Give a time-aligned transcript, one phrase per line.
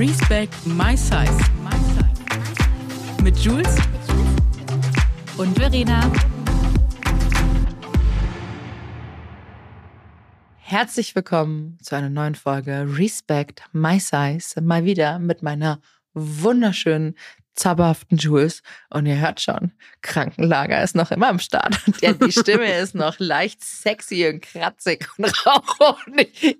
[0.00, 1.38] Respect My Size.
[3.22, 3.76] Mit Jules
[5.36, 6.10] und Verena.
[10.56, 14.62] Herzlich willkommen zu einer neuen Folge Respect My Size.
[14.62, 15.82] Mal wieder mit meiner
[16.14, 17.14] wunderschönen
[17.54, 18.62] zauberhaften Jules.
[18.90, 19.72] Und ihr hört schon,
[20.02, 21.78] Krankenlager ist noch immer am Start.
[22.00, 25.98] Ja, die Stimme ist noch leicht sexy und kratzig und rauch.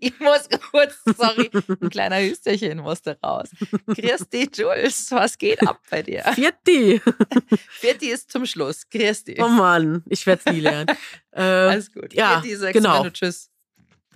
[0.00, 3.48] Ich muss kurz, sorry, ein kleiner Hüsterchen musste raus.
[3.94, 6.24] Christi, Jules, was geht ab bei dir?
[6.34, 7.00] Vierti.
[7.70, 8.88] Vierti ist zum Schluss.
[8.90, 9.36] Christi.
[9.40, 10.88] Oh Mann, ich werde es nie lernen.
[11.32, 12.12] Äh, Alles gut.
[12.12, 13.08] Ja, Vierti, genau.
[13.08, 13.50] Tschüss.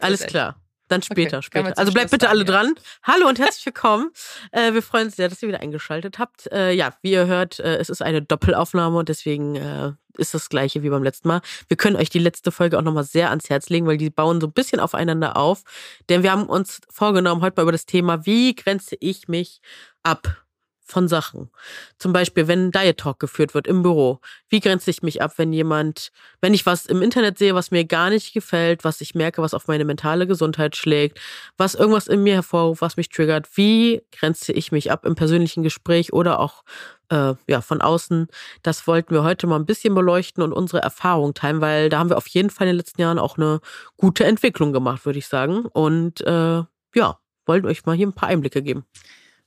[0.01, 0.61] Alles klar.
[0.89, 1.79] Dann später, Okay, später.
[1.79, 2.75] Also bleibt Schluss bitte alle dran.
[3.03, 4.11] Hallo und herzlich willkommen.
[4.53, 6.51] äh, wir freuen uns sehr, dass ihr wieder eingeschaltet habt.
[6.53, 10.49] Äh, ja, wie ihr hört, äh, es ist eine Doppelaufnahme und deswegen äh, ist das
[10.49, 11.41] gleiche wie beim letzten Mal.
[11.69, 14.41] Wir können euch die letzte Folge auch nochmal sehr ans Herz legen, weil die bauen
[14.41, 15.63] so ein bisschen aufeinander auf.
[16.09, 19.61] Denn wir haben uns vorgenommen, heute mal über das Thema, wie grenze ich mich
[20.03, 20.44] ab
[20.85, 21.51] von Sachen.
[21.99, 24.21] Zum Beispiel, wenn ein Diet Talk geführt wird im Büro.
[24.49, 27.85] Wie grenze ich mich ab, wenn jemand, wenn ich was im Internet sehe, was mir
[27.85, 31.19] gar nicht gefällt, was ich merke, was auf meine mentale Gesundheit schlägt,
[31.57, 35.63] was irgendwas in mir hervorruft, was mich triggert, wie grenze ich mich ab im persönlichen
[35.63, 36.63] Gespräch oder auch
[37.09, 38.29] äh, ja, von außen.
[38.63, 42.11] Das wollten wir heute mal ein bisschen beleuchten und unsere Erfahrung teilen, weil da haben
[42.11, 43.61] wir auf jeden Fall in den letzten Jahren auch eine
[43.97, 45.65] gute Entwicklung gemacht, würde ich sagen.
[45.67, 46.63] Und äh,
[46.95, 48.85] ja, wollten euch mal hier ein paar Einblicke geben.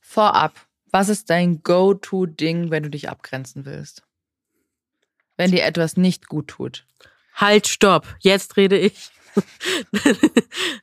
[0.00, 0.54] Vorab,
[0.90, 4.02] was ist dein Go-To-Ding, wenn du dich abgrenzen willst?
[5.36, 6.84] Wenn dir etwas nicht gut tut.
[7.34, 8.06] Halt, stopp.
[8.20, 9.10] Jetzt rede ich.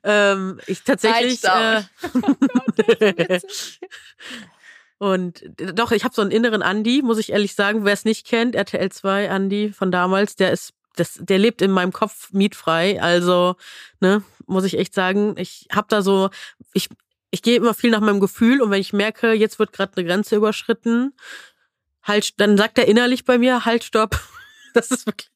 [0.03, 1.43] ähm, ich tatsächlich.
[1.43, 1.89] Halt,
[3.01, 3.39] äh,
[4.97, 7.83] und äh, doch, ich habe so einen inneren Andi, muss ich ehrlich sagen.
[7.83, 11.71] Wer es nicht kennt, RTL 2 Andi von damals, der ist, das, der lebt in
[11.71, 13.01] meinem Kopf mietfrei.
[13.01, 13.57] Also,
[13.99, 16.29] ne, muss ich echt sagen, ich habe da so,
[16.73, 16.87] ich,
[17.35, 20.07] ich gehe immer viel nach meinem Gefühl und wenn ich merke, jetzt wird gerade eine
[20.07, 21.13] Grenze überschritten,
[22.01, 24.19] halt, dann sagt er innerlich bei mir, halt, stopp.
[24.73, 25.31] Das ist wirklich.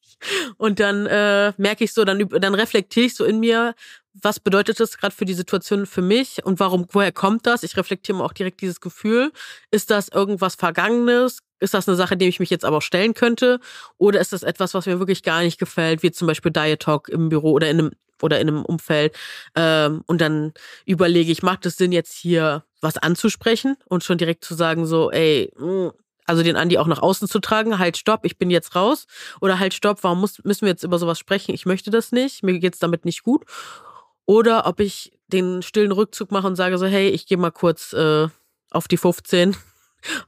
[0.58, 3.74] Und dann äh, merke ich so, dann, dann reflektiere ich so in mir,
[4.12, 7.62] was bedeutet das gerade für die Situation für mich und warum, woher kommt das?
[7.62, 9.32] Ich reflektiere mir auch direkt dieses Gefühl.
[9.70, 11.38] Ist das irgendwas Vergangenes?
[11.58, 13.60] Ist das eine Sache, dem ich mich jetzt aber auch stellen könnte?
[13.96, 17.08] Oder ist das etwas, was mir wirklich gar nicht gefällt, wie zum Beispiel Diet Talk
[17.08, 17.90] im Büro oder in einem
[18.22, 19.16] oder in einem Umfeld?
[19.54, 20.52] Ähm, und dann
[20.84, 25.10] überlege ich, macht es Sinn, jetzt hier was anzusprechen und schon direkt zu sagen, so,
[25.10, 25.92] ey, mh,
[26.26, 29.06] also den Andi auch nach außen zu tragen, halt stopp, ich bin jetzt raus.
[29.40, 31.52] Oder halt stopp, warum muss, müssen wir jetzt über sowas sprechen?
[31.54, 33.44] Ich möchte das nicht, mir geht's damit nicht gut.
[34.26, 37.92] Oder ob ich den stillen Rückzug mache und sage so, hey, ich gehe mal kurz
[37.92, 38.28] äh,
[38.70, 39.56] auf die 15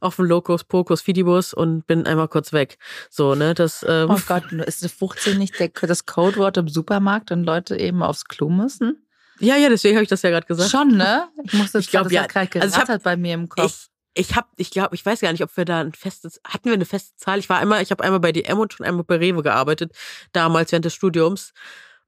[0.00, 2.78] auf den Locus Pocus Fidibus und bin einmal kurz weg.
[3.10, 7.44] So, ne, das ähm, Oh Gott, ist 15 nicht der, das Codewort im Supermarkt und
[7.44, 9.06] Leute eben aufs Klo müssen?
[9.38, 10.70] Ja, ja, deswegen habe ich das ja gerade gesagt.
[10.70, 11.28] Schon, ne?
[11.44, 12.22] Ich muss das Ich glaub, das ja.
[12.22, 13.88] hat gerade Also hab- bei mir im Kopf.
[14.14, 16.66] Ich, ich habe, ich glaube, ich weiß gar nicht, ob wir da ein festes, hatten
[16.66, 17.38] wir eine feste Zahl?
[17.38, 19.92] Ich war einmal, ich habe einmal bei DM und schon einmal bei Rewe gearbeitet,
[20.32, 21.54] damals während des Studiums.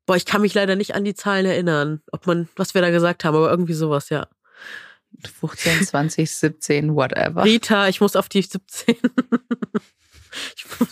[0.06, 2.90] Boah, ich kann mich leider nicht an die Zahlen erinnern, ob man, was wir da
[2.90, 4.26] gesagt haben, aber irgendwie sowas, ja.
[5.22, 7.44] 15, 20, 17, whatever.
[7.44, 8.96] Rita, ich muss auf die 17.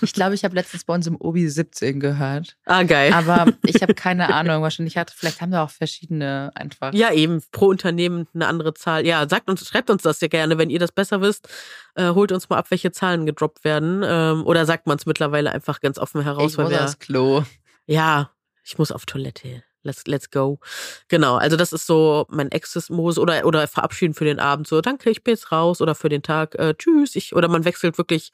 [0.02, 2.56] Ich glaube, ich habe letztens bei uns im Obi 17 gehört.
[2.66, 3.12] ah, geil.
[3.12, 4.62] Aber ich habe keine Ahnung.
[4.62, 6.94] Wahrscheinlich hat, vielleicht haben wir auch verschiedene einfach.
[6.94, 9.06] Ja, eben, pro Unternehmen eine andere Zahl.
[9.06, 11.48] Ja, sagt uns, schreibt uns das ja gerne, wenn ihr das besser wisst.
[11.94, 14.02] Äh, holt uns mal ab, welche Zahlen gedroppt werden.
[14.04, 16.84] Ähm, oder sagt man es mittlerweile einfach ganz offen heraus, ich weil muss wir.
[16.84, 17.42] aufs Klo.
[17.86, 18.30] Ja,
[18.64, 19.64] ich muss auf Toilette.
[19.82, 20.60] Let's, let's go.
[21.08, 24.66] Genau, also das ist so mein Exis-Modus oder, oder verabschieden für den Abend.
[24.68, 27.16] So, danke, ich bin jetzt raus oder für den Tag, äh, tschüss.
[27.16, 28.32] Ich, oder man wechselt wirklich,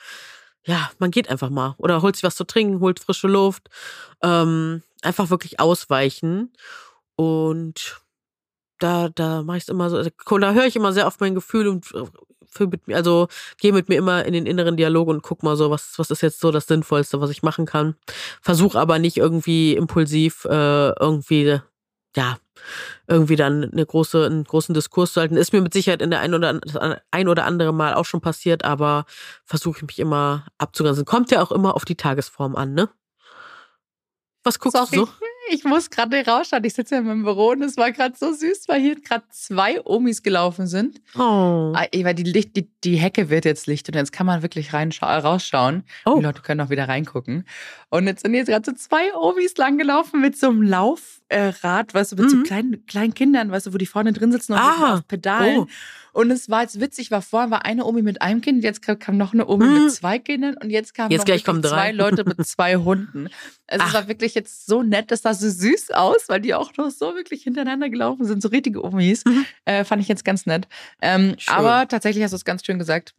[0.64, 1.74] ja, man geht einfach mal.
[1.78, 3.68] Oder holt sich was zu trinken, holt frische Luft.
[4.22, 6.52] Ähm, einfach wirklich ausweichen.
[7.16, 8.00] Und
[8.78, 11.68] da, da mache ich es immer so, da höre ich immer sehr auf mein Gefühl
[11.68, 12.04] und äh,
[12.50, 13.28] für mit mir, also
[13.58, 16.22] gehe mit mir immer in den inneren Dialog und guck mal so, was, was ist
[16.22, 17.94] jetzt so das Sinnvollste, was ich machen kann.
[18.40, 21.60] Versuch aber nicht irgendwie impulsiv äh, irgendwie,
[22.16, 22.38] ja,
[23.06, 25.36] irgendwie dann eine große, einen großen Diskurs zu halten.
[25.36, 26.60] Ist mir mit Sicherheit in der ein oder,
[27.10, 29.04] ein oder andere Mal auch schon passiert, aber
[29.44, 31.04] versuche ich mich immer abzugrenzen.
[31.04, 32.88] Kommt ja auch immer auf die Tagesform an, ne?
[34.44, 35.12] Was guckst Sorry, du so?
[35.50, 36.64] Ich muss gerade rausschauen.
[36.64, 39.24] Ich sitze ja in meinem Büro und es war gerade so süß, weil hier gerade
[39.30, 41.00] zwei Omis gelaufen sind.
[41.16, 41.72] Oh.
[41.74, 44.72] Ah, Weil die, Licht, die, die Hecke wird jetzt Licht und jetzt kann man wirklich
[44.72, 45.84] rausschauen.
[46.04, 46.16] Oh.
[46.18, 47.44] Die Leute können auch wieder reingucken.
[47.90, 52.16] Und jetzt sind jetzt gerade so zwei Omis langgelaufen mit so einem Laufrad, weißt du,
[52.16, 52.42] mit so Mhm.
[52.44, 54.94] kleinen, kleinen Kindern, weißt du, wo die vorne drin sitzen und Ah.
[54.94, 55.60] auf Pedalen.
[55.60, 55.66] Oh.
[56.18, 59.16] Und es war jetzt witzig, war vorhin war eine Omi mit einem Kind, jetzt kam
[59.16, 59.84] noch eine Omi Mhm.
[59.84, 63.28] mit zwei Kindern und jetzt kamen Jetzt noch zwei Leute mit zwei Hunden.
[63.68, 66.76] Also es war wirklich jetzt so nett, das sah so süß aus, weil die auch
[66.76, 69.24] noch so wirklich hintereinander gelaufen sind, so richtige Omis.
[69.24, 69.46] Mhm.
[69.64, 70.66] Äh, fand ich jetzt ganz nett.
[71.00, 73.14] Ähm, aber tatsächlich hast du es ganz schön gesagt.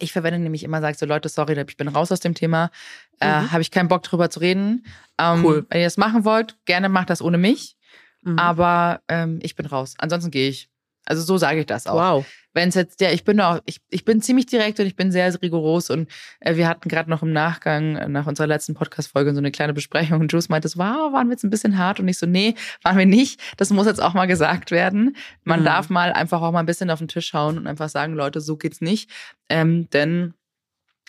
[0.00, 2.72] Ich verwende nämlich immer, sag so Leute, sorry, ich bin raus aus dem Thema.
[3.20, 3.52] Äh, Mhm.
[3.52, 4.84] Habe ich keinen Bock drüber zu reden.
[5.18, 5.66] Ähm, Cool.
[5.70, 7.76] Wenn ihr das machen wollt, gerne macht das ohne mich.
[8.22, 8.40] Mhm.
[8.40, 9.94] Aber ähm, ich bin raus.
[9.98, 10.68] Ansonsten gehe ich.
[11.08, 11.94] Also so sage ich das auch.
[11.94, 12.26] wow.
[12.54, 15.12] Wenn es jetzt der, ich bin auch, ich, ich bin ziemlich direkt und ich bin
[15.12, 16.10] sehr rigoros und
[16.40, 19.74] äh, wir hatten gerade noch im Nachgang äh, nach unserer letzten Podcast-Folge so eine kleine
[19.74, 22.54] Besprechung und Jules meinte, wow, waren wir jetzt ein bisschen hart und ich so, nee,
[22.82, 23.40] waren wir nicht.
[23.58, 25.14] Das muss jetzt auch mal gesagt werden.
[25.44, 25.64] Man Mhm.
[25.66, 28.40] darf mal einfach auch mal ein bisschen auf den Tisch schauen und einfach sagen, Leute,
[28.40, 29.10] so geht's nicht.
[29.48, 30.34] Ähm, denn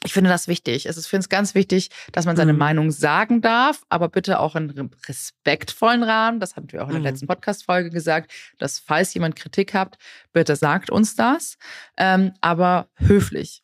[0.06, 0.86] ich finde das wichtig.
[0.86, 2.60] Es ist, finde es ganz wichtig, dass man seine Mhm.
[2.60, 6.40] Meinung sagen darf, aber bitte auch in einem respektvollen Rahmen.
[6.40, 7.06] Das hatten wir auch in der Mhm.
[7.06, 9.98] letzten Podcast-Folge gesagt, dass falls jemand Kritik habt,
[10.31, 11.57] bitte sagt uns das,
[11.98, 13.62] ähm, aber höflich.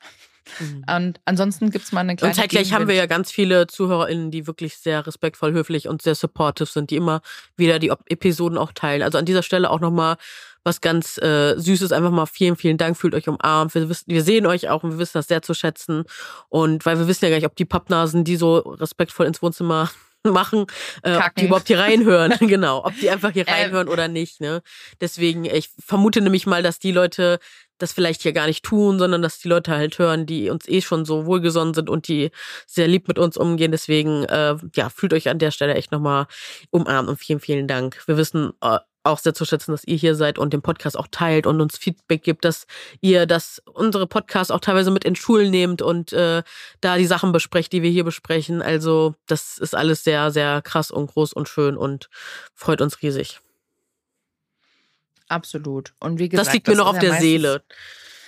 [0.60, 0.86] Mhm.
[0.96, 4.46] Und ansonsten gibt's mal eine kleine Und zeitgleich haben wir ja ganz viele ZuhörerInnen, die
[4.46, 7.22] wirklich sehr respektvoll, höflich und sehr supportive sind, die immer
[7.58, 9.02] wieder die Episoden auch teilen.
[9.02, 10.18] Also an dieser Stelle auch nochmal
[10.66, 11.92] was ganz äh, Süßes.
[11.92, 12.98] Einfach mal vielen, vielen Dank.
[12.98, 13.74] Fühlt euch umarmt.
[13.76, 16.04] Wir, wissen, wir sehen euch auch und wir wissen das sehr zu schätzen.
[16.50, 19.90] Und weil wir wissen ja gar nicht, ob die Pappnasen, die so respektvoll ins Wohnzimmer
[20.24, 20.66] machen,
[21.04, 22.34] äh, ob die überhaupt hier reinhören.
[22.40, 23.54] genau, ob die einfach hier Ähm.
[23.54, 24.42] reinhören oder nicht.
[24.42, 24.62] Ne?
[25.00, 27.40] Deswegen, ich vermute nämlich mal, dass die Leute
[27.78, 30.82] das vielleicht hier gar nicht tun, sondern dass die Leute halt hören, die uns eh
[30.82, 32.32] schon so wohlgesonnen sind und die
[32.66, 33.72] sehr lieb mit uns umgehen.
[33.72, 36.28] Deswegen, äh, ja, fühlt euch an der Stelle echt nochmal
[36.72, 38.02] umarmt und vielen, vielen Dank.
[38.08, 41.08] Wir wissen äh, auch sehr zu schätzen, dass ihr hier seid und den Podcast auch
[41.10, 42.66] teilt und uns Feedback gibt, dass
[43.02, 46.44] ihr das unsere Podcasts auch teilweise mit in Schulen nehmt und äh,
[46.82, 48.62] da die Sachen besprecht, die wir hier besprechen.
[48.62, 52.10] Also das ist alles sehr, sehr krass und groß und schön und
[52.54, 53.40] freut uns riesig.
[55.28, 55.94] Absolut.
[56.00, 57.64] Und wie gesagt, das liegt mir noch ist auf der Seele.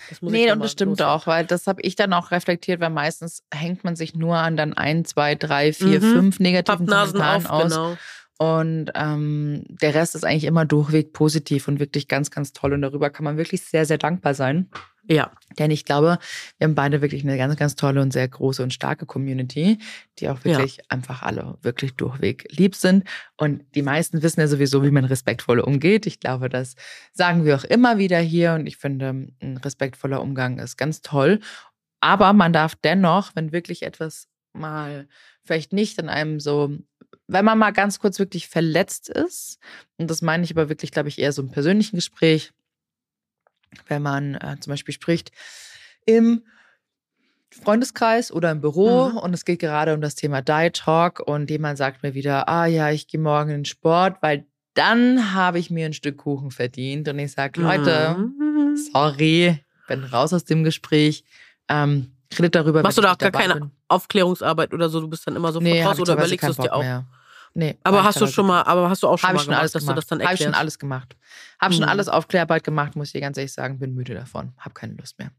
[0.09, 1.13] Das Nee, noch und das stimmt loswerden.
[1.13, 4.55] auch, weil das habe ich dann auch reflektiert, weil meistens hängt man sich nur an
[4.55, 6.13] dann ein, zwei, drei, vier, Mhm.
[6.13, 7.71] fünf negativen Pappnasen Kommentaren auf, aus.
[7.73, 7.97] genau.
[8.37, 12.73] Und ähm, der Rest ist eigentlich immer durchweg positiv und wirklich ganz, ganz toll.
[12.73, 14.69] Und darüber kann man wirklich sehr, sehr dankbar sein.
[15.09, 15.31] Ja.
[15.57, 16.19] Denn ich glaube,
[16.57, 19.79] wir haben beide wirklich eine ganz, ganz tolle und sehr große und starke Community,
[20.19, 23.05] die auch wirklich einfach alle wirklich durchweg lieb sind.
[23.37, 26.05] Und die meisten wissen ja sowieso, wie man respektvoll umgeht.
[26.05, 26.75] Ich glaube, das
[27.13, 28.53] sagen wir auch immer wieder hier.
[28.53, 31.39] Und ich finde, ein respektvoller Umgang ist ganz toll.
[32.01, 35.07] Aber man darf dennoch, wenn wirklich etwas mal
[35.43, 36.77] vielleicht nicht in einem so,
[37.27, 39.59] wenn man mal ganz kurz wirklich verletzt ist,
[39.97, 42.51] und das meine ich aber wirklich, glaube ich, eher so im persönlichen Gespräch,
[43.87, 45.31] wenn man äh, zum Beispiel spricht
[46.05, 46.43] im
[47.49, 49.17] Freundeskreis oder im Büro Mhm.
[49.17, 52.65] und es geht gerade um das Thema Diet Talk und jemand sagt mir wieder, ah
[52.65, 56.51] ja, ich gehe morgen in den Sport, weil dann habe ich mir ein Stück Kuchen
[56.51, 58.75] verdient und ich sage, Leute, Mhm.
[58.77, 61.23] sorry, bin raus aus dem Gespräch.
[61.67, 62.83] Ähm, redet darüber.
[62.83, 63.71] Machst du da auch gar keine bin.
[63.87, 65.01] Aufklärungsarbeit oder so?
[65.01, 66.81] Du bist dann immer so Nee, raus oder überlegst du es dir auch?
[66.83, 67.05] mehr.
[67.53, 69.47] Nee, Aber hab hast du schon mal, aber hast du auch schon Habe mal schon
[69.49, 69.95] gemacht, alles dass gemacht.
[69.97, 70.53] du das dann Habe ich erklärst?
[70.55, 71.15] schon alles gemacht.
[71.59, 71.89] Habe schon Mhm.
[71.89, 74.53] alles Aufklärarbeit gemacht, muss ich dir ganz ehrlich sagen, bin müde davon.
[74.57, 75.31] Habe keine Lust mehr.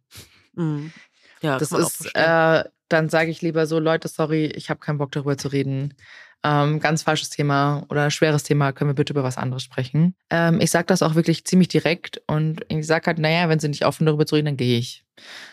[0.55, 0.93] Mhm.
[1.41, 5.13] Ja, das ist, äh, dann sage ich lieber so, Leute, sorry, ich habe keinen Bock
[5.13, 5.95] darüber zu reden.
[6.45, 10.15] Ähm, ganz falsches Thema oder schweres Thema, können wir bitte über was anderes sprechen.
[10.31, 13.69] Ähm, ich sage das auch wirklich ziemlich direkt und ich sage halt, naja, wenn sie
[13.69, 15.05] nicht offen darüber zu reden, dann gehe ich.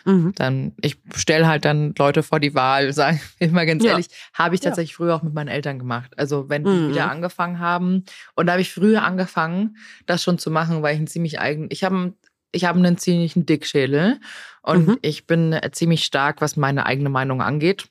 [0.04, 0.32] Mhm.
[0.36, 3.90] Dann, ich stelle halt dann Leute vor die Wahl, sage ich mal ganz Ja.
[3.92, 4.70] ehrlich, habe ich Ja.
[4.70, 6.12] tatsächlich früher auch mit meinen Eltern gemacht.
[6.18, 6.88] Also wenn die Mhm.
[6.88, 8.04] wieder angefangen haben
[8.34, 9.76] und da habe ich früher angefangen,
[10.06, 12.14] das schon zu machen, weil ich ein ziemlich eigen, ich habe
[12.52, 14.18] ich habe einen ziemlichen Dickschädel
[14.62, 14.98] und Mhm.
[15.02, 17.86] ich bin äh, ziemlich stark, was meine eigene Meinung angeht.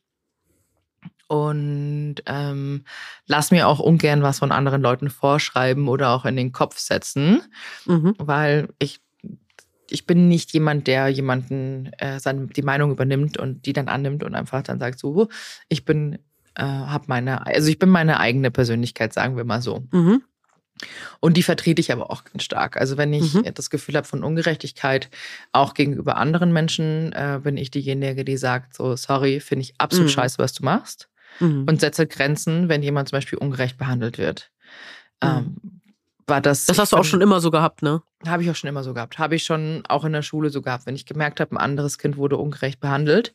[1.28, 2.86] Und ähm,
[3.26, 7.42] lass mir auch ungern was von anderen Leuten vorschreiben oder auch in den Kopf setzen,
[7.86, 8.14] Mhm.
[8.20, 9.00] weil ich
[9.90, 14.24] ich bin nicht jemand, der jemanden äh, seine, die Meinung übernimmt und die dann annimmt
[14.24, 15.28] und einfach dann sagt so,
[15.70, 16.20] ich bin
[16.56, 19.84] äh, habe meine, also ich bin meine eigene Persönlichkeit, sagen wir mal so.
[19.92, 20.24] Mhm.
[21.20, 22.78] Und die vertrete ich aber auch ganz stark.
[22.78, 23.54] Also wenn ich Mhm.
[23.54, 25.10] das Gefühl habe von Ungerechtigkeit,
[25.54, 30.08] auch gegenüber anderen Menschen, äh, bin ich diejenige, die sagt, so, sorry, finde ich absolut
[30.08, 30.14] Mhm.
[30.14, 31.10] scheiße, was du machst.
[31.40, 31.66] Mhm.
[31.68, 34.52] Und setze Grenzen, wenn jemand zum Beispiel ungerecht behandelt wird.
[35.24, 35.30] Mhm.
[35.30, 35.56] Ähm,
[36.28, 36.66] war das.
[36.66, 38.02] das hast du auch schon immer so gehabt, ne?
[38.26, 39.20] Habe ich auch schon immer so gehabt.
[39.20, 40.86] Habe ich schon auch in der Schule so gehabt.
[40.86, 43.34] Wenn ich gemerkt habe, ein anderes Kind wurde ungerecht behandelt,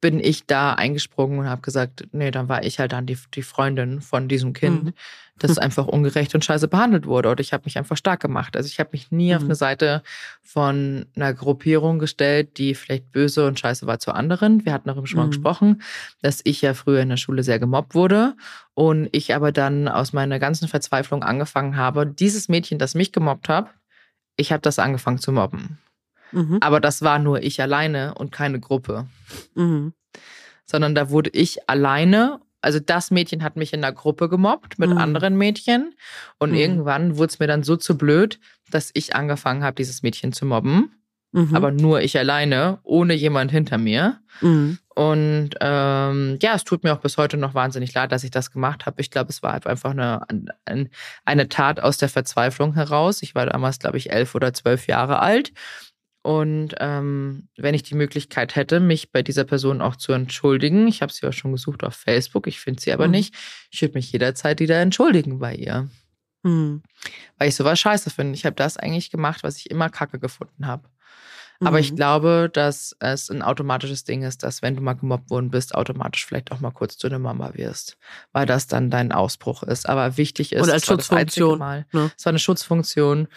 [0.00, 3.42] bin ich da eingesprungen und habe gesagt, nee, dann war ich halt dann die, die
[3.42, 4.92] Freundin von diesem Kind, Mhm.
[5.38, 7.30] das einfach ungerecht und scheiße behandelt wurde.
[7.30, 8.56] Und ich habe mich einfach stark gemacht.
[8.56, 9.48] Also ich habe mich nie auf Mhm.
[9.48, 10.02] eine Seite
[10.42, 14.64] von einer Gruppierung gestellt, die vielleicht böse und scheiße war zu anderen.
[14.64, 15.30] Wir hatten darüber schon mal Mhm.
[15.30, 15.82] gesprochen,
[16.22, 18.34] dass ich ja früher in der Schule sehr gemobbt wurde
[18.74, 23.48] und ich aber dann aus meiner ganzen Verzweiflung angefangen habe, dieses Mädchen, das mich gemobbt
[23.48, 23.68] hat,
[24.36, 25.78] ich habe das angefangen zu mobben.
[26.32, 26.58] Mhm.
[26.60, 29.06] Aber das war nur ich alleine und keine Gruppe,
[29.54, 29.92] Mhm.
[30.64, 34.90] sondern da wurde ich alleine also das Mädchen hat mich in der Gruppe gemobbt mit
[34.90, 34.98] Mhm.
[34.98, 35.94] anderen Mädchen.
[36.38, 36.56] Und Mhm.
[36.56, 38.38] irgendwann wurde es mir dann so zu blöd,
[38.70, 40.92] dass ich angefangen habe, dieses Mädchen zu mobben.
[41.32, 41.56] Mhm.
[41.56, 44.20] Aber nur ich alleine, ohne jemand hinter mir.
[45.00, 48.50] Und ähm, ja, es tut mir auch bis heute noch wahnsinnig leid, dass ich das
[48.50, 49.00] gemacht habe.
[49.00, 50.20] Ich glaube, es war halt einfach eine,
[50.66, 50.90] ein,
[51.24, 53.22] eine Tat aus der Verzweiflung heraus.
[53.22, 55.52] Ich war damals, glaube ich, elf oder zwölf Jahre alt.
[56.20, 61.00] Und ähm, wenn ich die Möglichkeit hätte, mich bei dieser Person auch zu entschuldigen, ich
[61.00, 63.12] habe sie auch schon gesucht auf Facebook, ich finde sie aber Mhm.
[63.12, 63.34] nicht,
[63.70, 65.88] ich würde mich jederzeit wieder entschuldigen bei ihr.
[66.42, 66.82] Mhm.
[67.38, 68.34] Weil ich sowas scheiße finde.
[68.34, 70.90] Ich habe das eigentlich gemacht, was ich immer kacke gefunden habe.
[71.62, 71.96] Aber ich Mhm.
[71.96, 76.24] glaube, dass es ein automatisches Ding ist, dass wenn du mal gemobbt worden bist, automatisch
[76.24, 77.98] vielleicht auch mal kurz zu einer Mama wirst,
[78.32, 79.88] weil das dann dein Ausbruch ist.
[79.88, 81.86] Aber wichtig ist, Und als das Schutzfunktion, Mal.
[81.92, 82.10] ne?
[82.16, 83.28] Es war eine Schutzfunktion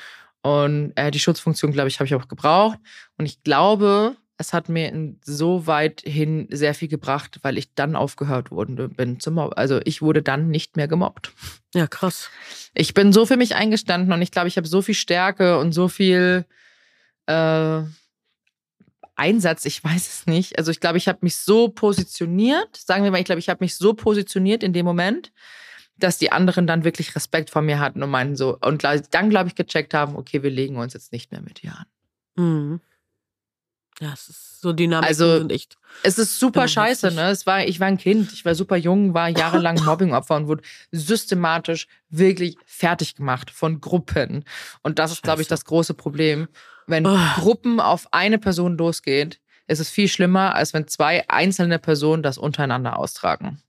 [0.42, 2.80] und äh, die Schutzfunktion, glaube ich, habe ich auch gebraucht.
[3.18, 8.52] Und ich glaube, es hat mir insoweit hin sehr viel gebracht, weil ich dann aufgehört
[8.52, 9.54] worden bin zu mobben.
[9.54, 11.32] Also ich wurde dann nicht mehr gemobbt.
[11.76, 12.30] Ja, krass.
[12.74, 15.72] Ich bin so für mich eingestanden und ich glaube, ich habe so viel Stärke und
[15.74, 16.46] so viel
[17.28, 17.82] äh,
[19.16, 20.58] Einsatz, ich weiß es nicht.
[20.58, 23.64] Also ich glaube, ich habe mich so positioniert, sagen wir mal, ich glaube, ich habe
[23.64, 25.32] mich so positioniert in dem Moment,
[25.98, 29.50] dass die anderen dann wirklich Respekt vor mir hatten und meinten so, und dann, glaube
[29.50, 31.86] ich, gecheckt haben, okay, wir legen uns jetzt nicht mehr mit dir an.
[32.44, 32.82] Mhm.
[34.00, 35.78] Ja, es ist so Dynamiken Also, sind echt.
[36.02, 37.30] Es ist super scheiße, ne?
[37.30, 40.64] Es war, ich war ein Kind, ich war super jung, war jahrelang Mobbingopfer und wurde
[40.92, 44.46] systematisch wirklich fertig gemacht von Gruppen.
[44.82, 46.48] Und das ist, glaube ich, das große Problem.
[46.88, 47.18] Wenn Oh.
[47.36, 52.38] Gruppen auf eine Person losgeht, ist es viel schlimmer, als wenn zwei einzelne Personen das
[52.38, 53.62] untereinander austragen.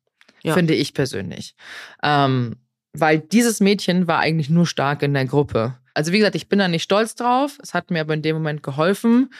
[0.42, 0.54] Ja.
[0.54, 1.54] Finde ich persönlich.
[2.02, 2.56] Ähm,
[2.92, 5.78] weil dieses Mädchen war eigentlich nur stark in der Gruppe.
[5.94, 7.58] Also wie gesagt, ich bin da nicht stolz drauf.
[7.62, 9.32] Es hat mir aber in dem Moment geholfen.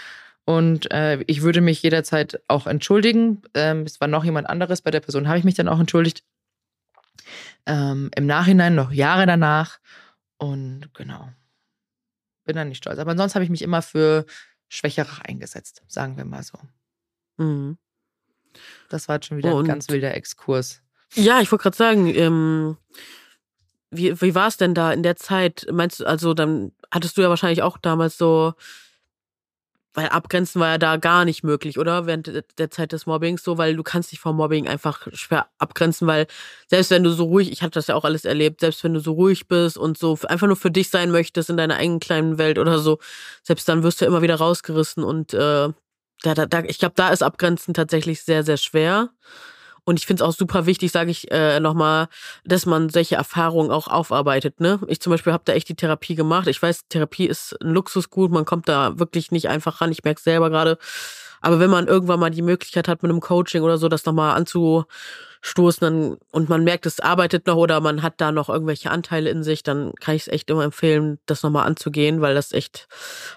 [0.44, 3.42] Und äh, ich würde mich jederzeit auch entschuldigen.
[3.54, 4.82] Ähm, es war noch jemand anderes.
[4.82, 6.22] Bei der Person habe ich mich dann auch entschuldigt.
[7.66, 9.78] Ähm, Im Nachhinein, noch Jahre danach.
[10.38, 11.28] Und genau.
[12.44, 12.98] Bin da nicht stolz.
[12.98, 14.26] Aber sonst habe ich mich immer für
[14.68, 16.58] Schwächere eingesetzt, sagen wir mal so.
[17.36, 17.78] Mhm.
[18.88, 20.80] Das war jetzt schon wieder Und- ein ganz wilder Exkurs.
[21.14, 22.76] Ja, ich wollte gerade sagen, ähm,
[23.90, 25.66] wie, wie war es denn da in der Zeit?
[25.70, 28.54] Meinst du, also dann hattest du ja wahrscheinlich auch damals so,
[29.94, 32.06] weil abgrenzen war ja da gar nicht möglich, oder?
[32.06, 36.06] Während der- Zeit des Mobbings so, weil du kannst dich vom Mobbing einfach schwer abgrenzen,
[36.08, 36.26] weil
[36.68, 39.00] selbst wenn du so ruhig, ich hatte das ja auch alles erlebt, selbst wenn du
[39.00, 42.38] so ruhig bist und so einfach nur für dich sein möchtest in deiner eigenen kleinen
[42.38, 42.98] Welt oder so,
[43.42, 45.68] selbst dann wirst du immer wieder rausgerissen und äh,
[46.22, 49.10] da, da, da, ich glaube, da ist Abgrenzen tatsächlich sehr, sehr schwer.
[49.84, 52.08] Und ich finde es auch super wichtig, sage ich äh, nochmal,
[52.44, 54.60] dass man solche Erfahrungen auch aufarbeitet.
[54.60, 54.80] Ne?
[54.88, 56.46] Ich zum Beispiel habe da echt die Therapie gemacht.
[56.48, 59.92] Ich weiß, Therapie ist ein Luxusgut, man kommt da wirklich nicht einfach ran.
[59.92, 60.78] Ich merke es selber gerade.
[61.42, 64.34] Aber wenn man irgendwann mal die Möglichkeit hat, mit einem Coaching oder so das nochmal
[64.34, 69.28] anzustoßen dann, und man merkt, es arbeitet noch oder man hat da noch irgendwelche Anteile
[69.28, 72.88] in sich, dann kann ich es echt immer empfehlen, das nochmal anzugehen, weil das echt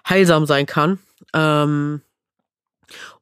[0.07, 0.99] heilsam sein kann.
[1.33, 2.01] Ähm,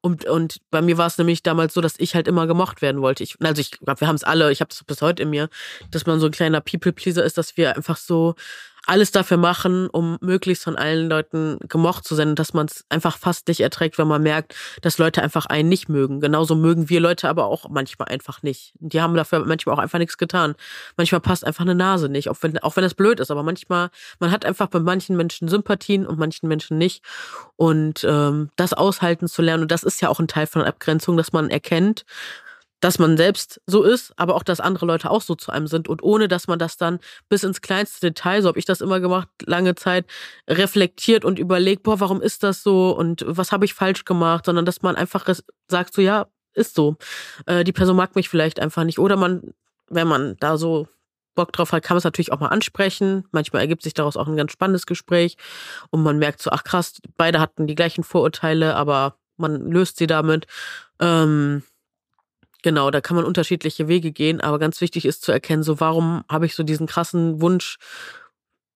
[0.01, 3.01] und, und bei mir war es nämlich damals so, dass ich halt immer gemocht werden
[3.01, 3.23] wollte.
[3.23, 5.49] Ich, also ich glaube, wir haben es alle, ich habe es bis heute in mir,
[5.91, 8.35] dass man so ein kleiner People-Pleaser ist, dass wir einfach so
[8.85, 13.17] alles dafür machen, um möglichst von allen Leuten gemocht zu sein dass man es einfach
[13.17, 16.19] fast nicht erträgt, wenn man merkt, dass Leute einfach einen nicht mögen.
[16.19, 18.73] Genauso mögen wir Leute aber auch manchmal einfach nicht.
[18.79, 20.55] Die haben dafür manchmal auch einfach nichts getan.
[20.97, 23.89] Manchmal passt einfach eine Nase nicht, auch wenn, auch wenn das blöd ist, aber manchmal,
[24.19, 27.03] man hat einfach bei manchen Menschen Sympathien und manchen Menschen nicht.
[27.55, 31.17] Und ähm, das aushalten zu lernen, und das ist ja auch ein Teil von Abgrenzung,
[31.17, 32.05] dass man erkennt,
[32.81, 35.87] dass man selbst so ist, aber auch, dass andere Leute auch so zu einem sind.
[35.87, 38.99] Und ohne, dass man das dann bis ins kleinste Detail, so habe ich das immer
[38.99, 40.05] gemacht, lange Zeit,
[40.47, 44.65] reflektiert und überlegt, boah, warum ist das so und was habe ich falsch gemacht, sondern
[44.65, 45.27] dass man einfach
[45.67, 46.95] sagt, so ja, ist so.
[47.45, 48.99] Äh, die Person mag mich vielleicht einfach nicht.
[48.99, 49.53] Oder man,
[49.89, 50.87] wenn man da so
[51.35, 53.25] Bock drauf hat, kann man es natürlich auch mal ansprechen.
[53.31, 55.37] Manchmal ergibt sich daraus auch ein ganz spannendes Gespräch
[55.91, 60.07] und man merkt so, ach krass, beide hatten die gleichen Vorurteile, aber man löst sie
[60.07, 60.47] damit.
[60.99, 61.63] Ähm,
[62.65, 66.23] genau, da kann man unterschiedliche Wege gehen, aber ganz wichtig ist zu erkennen, so warum
[66.27, 67.77] habe ich so diesen krassen Wunsch,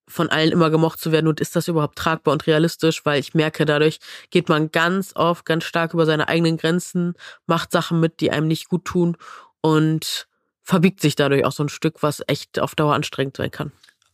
[0.08, 3.34] von allen immer gemocht zu werden und ist das überhaupt tragbar und realistisch, weil ich
[3.34, 3.98] merke, dadurch
[4.30, 7.14] geht man ganz oft ganz stark über seine eigenen Grenzen,
[7.46, 9.16] macht Sachen mit, die einem nicht gut tun
[9.60, 10.28] und
[10.62, 13.72] verbiegt sich dadurch auch so ein Stück, was echt auf Dauer anstrengend sein kann.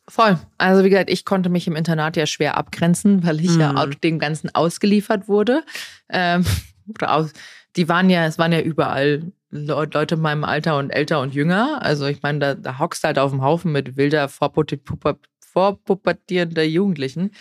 [0.08, 0.38] Voll.
[0.56, 3.78] Also wie gesagt, ich konnte mich im Internat ja schwer abgrenzen, weil ich ja Mhm.
[3.78, 5.64] auch dem Ganzen ausgeliefert wurde.
[6.08, 6.46] Ähm,
[6.88, 7.32] oder aus,
[7.76, 11.34] die waren ja, es waren ja überall Le- Leute in meinem Alter und älter und
[11.34, 11.82] jünger.
[11.82, 15.18] Also ich meine, da, da hockst du halt auf dem Haufen mit wilder, vorpuberti- puber-
[15.40, 17.32] vorpubertierender Jugendlichen.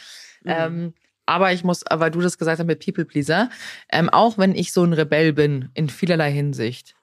[0.46, 0.94] Ähm,
[1.26, 3.50] aber ich muss, weil du das gesagt hast mit People Pleaser,
[3.92, 6.96] ähm, auch wenn ich so ein Rebell bin, in vielerlei Hinsicht,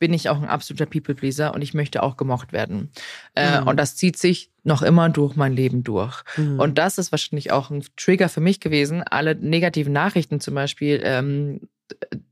[0.00, 2.92] bin ich auch ein absoluter People-Pleaser und ich möchte auch gemocht werden.
[3.34, 3.66] Äh, mhm.
[3.66, 6.22] Und das zieht sich noch immer durch mein Leben durch.
[6.36, 6.60] Mhm.
[6.60, 11.00] Und das ist wahrscheinlich auch ein Trigger für mich gewesen, alle negativen Nachrichten zum Beispiel
[11.02, 11.68] ähm,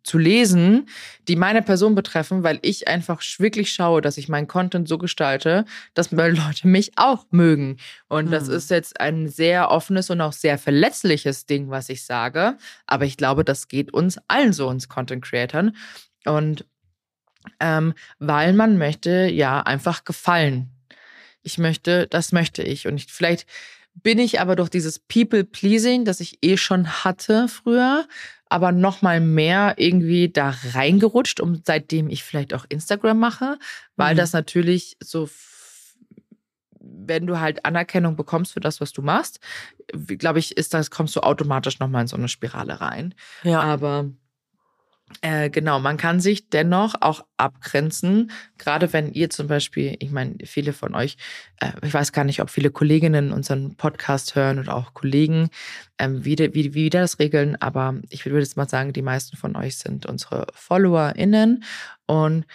[0.02, 0.88] zu lesen,
[1.28, 5.64] die meine Person betreffen, weil ich einfach wirklich schaue, dass ich meinen Content so gestalte,
[5.94, 7.78] dass Leute mich auch mögen.
[8.08, 8.30] Und mhm.
[8.30, 12.56] das ist jetzt ein sehr offenes und auch sehr verletzliches Ding, was ich sage.
[12.86, 15.76] Aber ich glaube, das geht uns allen so, uns Content Creatern.
[16.24, 16.64] Und
[17.60, 20.70] ähm, weil man möchte ja einfach gefallen.
[21.42, 22.86] Ich möchte, das möchte ich.
[22.86, 23.46] Und ich, vielleicht
[24.02, 28.06] bin ich aber durch dieses People-Pleasing, das ich eh schon hatte früher,
[28.48, 33.58] aber noch mal mehr irgendwie da reingerutscht, um seitdem ich vielleicht auch Instagram mache,
[33.96, 34.18] weil mhm.
[34.18, 35.28] das natürlich so
[36.88, 39.40] wenn du halt Anerkennung bekommst für das, was du machst,
[40.06, 43.14] glaube ich, ist das kommst du automatisch noch mal in so eine Spirale rein.
[43.42, 43.60] Ja.
[43.60, 44.10] Aber
[45.22, 50.34] äh, genau, man kann sich dennoch auch abgrenzen, gerade wenn ihr zum Beispiel, ich meine,
[50.44, 51.16] viele von euch,
[51.60, 55.48] äh, ich weiß gar nicht, ob viele Kolleginnen unseren Podcast hören oder auch Kollegen,
[55.98, 59.36] ähm, wie, wie, wie wie das regeln, aber ich würde jetzt mal sagen, die meisten
[59.36, 61.62] von euch sind unsere FollowerInnen.
[62.06, 62.46] Und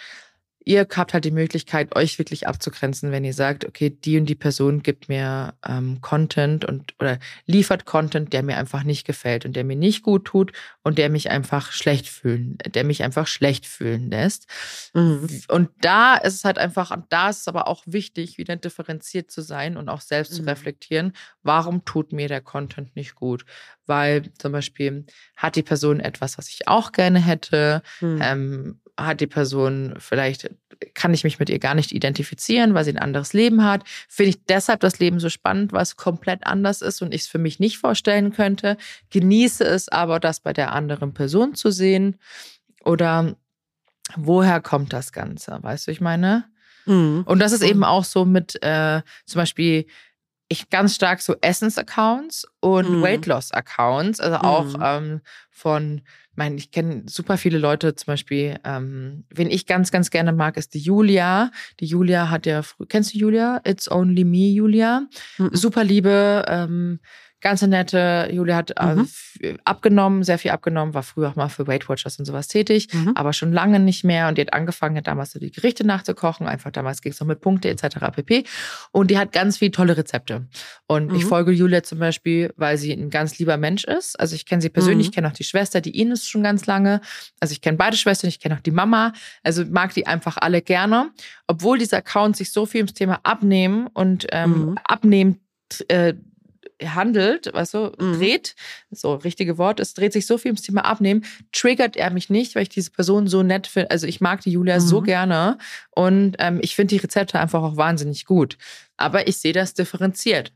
[0.64, 4.34] ihr habt halt die Möglichkeit, euch wirklich abzugrenzen, wenn ihr sagt, okay, die und die
[4.34, 9.56] Person gibt mir ähm, Content und oder liefert Content, der mir einfach nicht gefällt und
[9.56, 10.52] der mir nicht gut tut
[10.82, 14.46] und der mich einfach schlecht fühlen, der mich einfach schlecht fühlen lässt.
[14.94, 15.28] Mhm.
[15.48, 19.30] Und da ist es halt einfach, und da ist es aber auch wichtig, wieder differenziert
[19.30, 20.36] zu sein und auch selbst mhm.
[20.36, 23.44] zu reflektieren, warum tut mir der Content nicht gut?
[23.86, 28.20] Weil zum Beispiel hat die Person etwas, was ich auch gerne hätte, mhm.
[28.22, 30.50] ähm, hat die Person vielleicht,
[30.94, 33.82] kann ich mich mit ihr gar nicht identifizieren, weil sie ein anderes Leben hat.
[34.08, 37.26] Finde ich deshalb das Leben so spannend, weil es komplett anders ist und ich es
[37.26, 38.76] für mich nicht vorstellen könnte.
[39.10, 42.18] Genieße es aber, das bei der anderen Person zu sehen.
[42.84, 43.36] Oder
[44.16, 45.58] woher kommt das Ganze?
[45.60, 46.44] Weißt du, ich meine?
[46.86, 47.22] Mhm.
[47.26, 49.86] Und das ist eben auch so mit äh, zum Beispiel
[50.52, 53.02] ich ganz stark so Essens-Accounts und mhm.
[53.02, 54.82] Weight-Loss-Accounts, also auch mhm.
[54.82, 56.02] ähm, von
[56.34, 60.56] meine, ich kenne super viele Leute, zum Beispiel, ähm, wen ich ganz, ganz gerne mag,
[60.56, 61.50] ist die Julia.
[61.80, 63.60] Die Julia hat ja, kennst du Julia?
[63.66, 65.06] It's Only Me, Julia.
[65.38, 65.50] Mhm.
[65.52, 67.00] Super liebe, ähm,
[67.42, 69.08] Ganz nette, Julia hat äh, mhm.
[69.64, 73.12] abgenommen, sehr viel abgenommen, war früher auch mal für Weight Watchers und sowas tätig, mhm.
[73.16, 74.28] aber schon lange nicht mehr.
[74.28, 76.46] Und die hat angefangen, hat damals so die Gerichte nachzukochen.
[76.46, 77.96] Einfach damals ging es noch mit Punkte etc.
[78.14, 78.44] pp.
[78.92, 80.46] Und die hat ganz viele tolle Rezepte.
[80.86, 81.16] Und mhm.
[81.16, 84.20] ich folge Julia zum Beispiel, weil sie ein ganz lieber Mensch ist.
[84.20, 85.14] Also ich kenne sie persönlich, ich mhm.
[85.16, 87.00] kenne auch die Schwester, die Ines schon ganz lange.
[87.40, 89.14] Also ich kenne beide Schwestern, ich kenne auch die Mama.
[89.42, 91.10] Also mag die einfach alle gerne.
[91.48, 94.78] Obwohl diese Accounts sich so viel ums Thema Abnehmen und ähm, mhm.
[94.84, 95.40] Abnehmen
[95.88, 96.14] äh,
[96.88, 98.18] handelt, weißt du, mhm.
[98.18, 98.54] dreht,
[98.90, 102.54] so richtige Wort, es dreht sich so viel ums Thema Abnehmen, triggert er mich nicht,
[102.54, 103.90] weil ich diese Person so nett finde.
[103.90, 104.80] Also ich mag die Julia mhm.
[104.80, 105.58] so gerne
[105.90, 108.58] und ähm, ich finde die Rezepte einfach auch wahnsinnig gut.
[108.96, 110.52] Aber ich sehe das differenziert.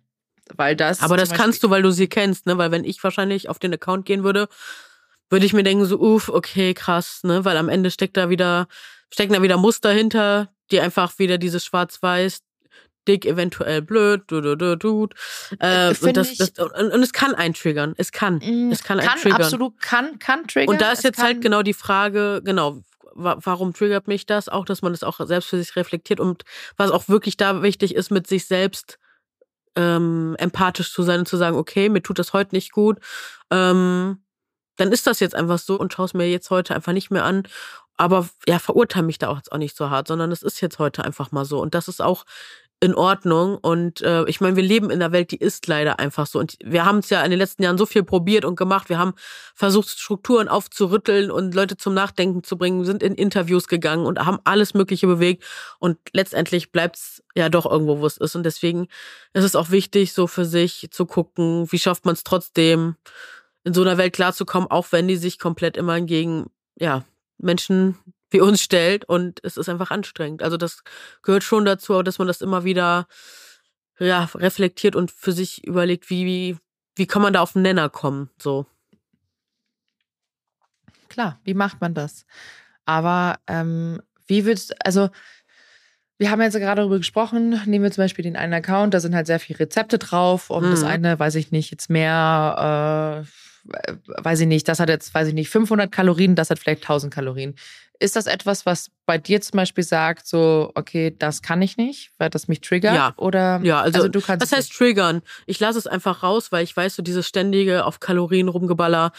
[0.55, 1.03] Weil das.
[1.03, 2.57] Aber das kannst du, weil du sie kennst, ne?
[2.57, 4.49] Weil wenn ich wahrscheinlich auf den Account gehen würde,
[5.29, 7.45] würde ich mir denken, so, uff, okay, krass, ne?
[7.45, 8.69] Weil am Ende steckt da wieder,
[9.13, 12.43] stecken da wieder Muster hinter, die einfach wieder dieses Schwarz-Weiß
[13.07, 15.09] dick, eventuell blöd, du, du, du, du.
[15.59, 17.95] Äh, und, das, das, und, und, es kann einen triggern.
[17.97, 18.39] Es kann.
[18.39, 19.43] Mm, es kann, kann triggern.
[19.43, 20.75] Absolut kann, kann triggern.
[20.75, 22.83] Und da ist jetzt halt genau die Frage, genau,
[23.15, 24.49] warum triggert mich das?
[24.49, 26.45] Auch, dass man das auch selbst für sich reflektiert und
[26.77, 28.99] was auch wirklich da wichtig ist, mit sich selbst
[29.75, 32.99] ähm, empathisch zu sein und zu sagen, okay, mir tut das heute nicht gut.
[33.51, 34.23] Ähm,
[34.77, 37.25] dann ist das jetzt einfach so und schaue es mir jetzt heute einfach nicht mehr
[37.25, 37.45] an.
[37.97, 40.79] Aber ja, verurteile mich da auch jetzt auch nicht so hart, sondern es ist jetzt
[40.79, 41.61] heute einfach mal so.
[41.61, 42.25] Und das ist auch
[42.81, 43.57] in Ordnung.
[43.57, 46.39] Und äh, ich meine, wir leben in einer Welt, die ist leider einfach so.
[46.39, 48.89] Und wir haben es ja in den letzten Jahren so viel probiert und gemacht.
[48.89, 49.15] Wir haben
[49.55, 54.39] versucht, Strukturen aufzurütteln und Leute zum Nachdenken zu bringen, sind in Interviews gegangen und haben
[54.45, 55.45] alles Mögliche bewegt.
[55.79, 58.37] Und letztendlich bleibt's ja doch irgendwo, wo es ist.
[58.37, 58.89] Und deswegen
[59.33, 62.97] ist es auch wichtig, so für sich zu gucken, wie schafft man es trotzdem,
[63.65, 67.05] in so einer Welt klarzukommen, auch wenn die sich komplett immer gegen ja,
[67.39, 67.99] Menschen
[68.31, 70.43] wie uns stellt und es ist einfach anstrengend.
[70.43, 70.83] Also das
[71.23, 73.07] gehört schon dazu, dass man das immer wieder
[73.99, 76.57] ja, reflektiert und für sich überlegt, wie,
[76.97, 78.67] wie kann man da auf den Nenner kommen, so.
[81.09, 82.27] Klar, wie macht man das?
[82.85, 85.09] Aber ähm, wie würdest also
[86.19, 89.15] wir haben jetzt gerade darüber gesprochen, nehmen wir zum Beispiel den einen Account, da sind
[89.15, 90.71] halt sehr viele Rezepte drauf und mhm.
[90.71, 93.29] das eine, weiß ich nicht, jetzt mehr, äh,
[94.23, 97.13] weiß ich nicht, das hat jetzt, weiß ich nicht, 500 Kalorien, das hat vielleicht 1000
[97.13, 97.55] Kalorien.
[97.99, 102.11] Ist das etwas, was bei dir zum Beispiel sagt, so, okay, das kann ich nicht,
[102.19, 102.95] weil das mich triggert?
[102.95, 103.15] Ja.
[103.17, 104.45] Oder, ja, also, also du kannst.
[104.45, 105.23] Was heißt triggern?
[105.47, 109.13] Ich lasse es einfach raus, weil ich weiß, so dieses ständige auf Kalorien rumgeballer,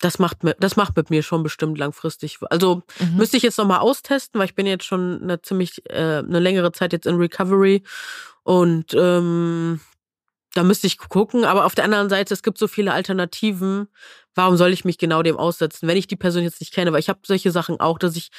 [0.00, 2.38] das macht, das macht mit mir schon bestimmt langfristig.
[2.50, 3.16] Also mhm.
[3.16, 6.72] müsste ich jetzt nochmal austesten, weil ich bin jetzt schon eine ziemlich, äh, eine längere
[6.72, 7.82] Zeit jetzt in Recovery
[8.44, 9.80] und ähm,
[10.54, 11.44] da müsste ich gucken.
[11.44, 13.88] Aber auf der anderen Seite, es gibt so viele Alternativen.
[14.34, 16.92] Warum soll ich mich genau dem aussetzen, wenn ich die Person jetzt nicht kenne?
[16.92, 18.30] Weil ich habe solche Sachen auch, dass ich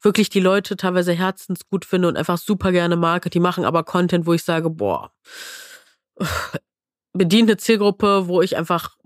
[0.00, 3.30] wirklich die Leute teilweise herzensgut finde und einfach super gerne mag.
[3.30, 5.12] Die machen aber Content, wo ich sage, boah,
[7.12, 8.96] bedient eine Zielgruppe, wo ich einfach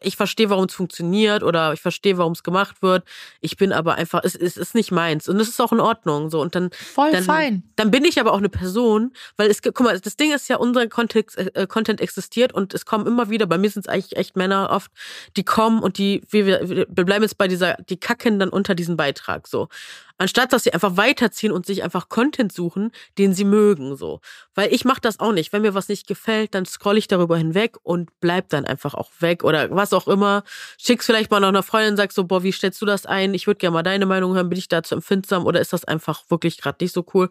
[0.00, 3.04] ich verstehe, warum es funktioniert oder ich verstehe, warum es gemacht wird.
[3.40, 5.28] Ich bin aber einfach, es, es ist nicht meins.
[5.28, 6.30] Und das ist auch in Ordnung.
[6.30, 6.40] So.
[6.40, 7.62] Und dann, Voll dann, fein.
[7.76, 10.56] Dann bin ich aber auch eine Person, weil es, guck mal, das Ding ist ja,
[10.56, 14.16] unser Kontext, äh, Content existiert und es kommen immer wieder, bei mir sind es eigentlich
[14.16, 14.90] echt Männer oft,
[15.36, 18.96] die kommen und die, wir, wir bleiben jetzt bei dieser, die kacken dann unter diesen
[18.96, 19.46] Beitrag.
[19.46, 19.68] So.
[20.16, 24.20] Anstatt dass sie einfach weiterziehen und sich einfach Content suchen, den sie mögen, so.
[24.54, 25.52] Weil ich mache das auch nicht.
[25.52, 29.10] Wenn mir was nicht gefällt, dann scroll ich darüber hinweg und bleib dann einfach auch
[29.18, 30.44] weg oder was auch immer.
[30.78, 33.34] Schick's vielleicht mal noch einer Freundin, sagst so, boah, wie stellst du das ein?
[33.34, 34.48] Ich würde gerne mal deine Meinung hören.
[34.48, 37.30] Bin ich dazu empfindsam oder ist das einfach wirklich gerade nicht so cool?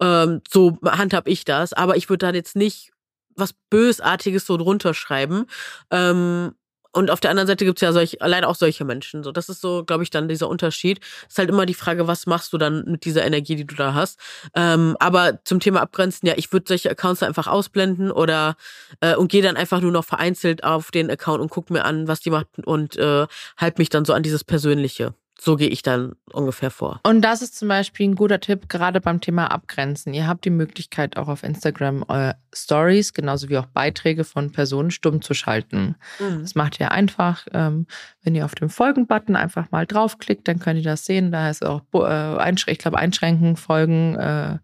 [0.00, 1.72] Ähm, so handhab ich das.
[1.72, 2.92] Aber ich würde da jetzt nicht
[3.36, 5.46] was Bösartiges so drunter schreiben.
[5.90, 6.54] Ähm,
[6.96, 9.22] und auf der anderen Seite gibt es ja solch, leider auch solche Menschen.
[9.22, 11.00] So, das ist so, glaube ich, dann dieser Unterschied.
[11.28, 13.92] Ist halt immer die Frage, was machst du dann mit dieser Energie, die du da
[13.92, 14.18] hast.
[14.54, 18.56] Ähm, aber zum Thema Abgrenzen, ja, ich würde solche Accounts einfach ausblenden oder
[19.00, 22.08] äh, und gehe dann einfach nur noch vereinzelt auf den Account und guck mir an,
[22.08, 23.26] was die macht und äh,
[23.58, 25.12] halt mich dann so an dieses Persönliche.
[25.38, 27.00] So gehe ich dann ungefähr vor.
[27.02, 30.14] Und das ist zum Beispiel ein guter Tipp, gerade beim Thema Abgrenzen.
[30.14, 34.90] Ihr habt die Möglichkeit, auch auf Instagram eure Stories, genauso wie auch Beiträge von Personen
[34.90, 35.96] stumm zu schalten.
[36.18, 36.40] Mhm.
[36.40, 37.86] Das macht ihr einfach, ähm,
[38.22, 41.30] wenn ihr auf den Folgen-Button einfach mal draufklickt, dann könnt ihr das sehen.
[41.32, 44.58] Da ist auch, äh, ich glaube, Einschränken, Folgen, äh,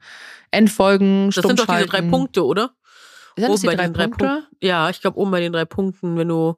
[0.51, 2.71] Endfolgen, Das sind doch diese drei Punkte, oder?
[3.37, 3.99] Sind das oben die drei Punkte?
[3.99, 4.47] Drei Punkte?
[4.61, 6.57] Ja, ich glaube, oben bei den drei Punkten, wenn du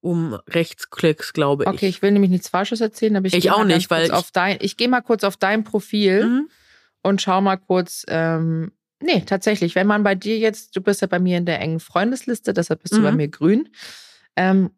[0.00, 1.68] um rechtsklicks, glaube ich.
[1.68, 4.30] Okay, ich will nämlich nichts Falsches erzählen, aber ich, ich auch nicht, weil ich, auf
[4.30, 6.48] dein, ich gehe mal kurz auf dein Profil mhm.
[7.02, 8.04] und schau mal kurz.
[8.08, 11.60] Ähm, nee, tatsächlich, wenn man bei dir jetzt, du bist ja bei mir in der
[11.60, 12.98] engen Freundesliste, deshalb bist mhm.
[12.98, 13.16] du bei mhm.
[13.16, 13.68] mir grün.
[14.36, 14.70] Ähm,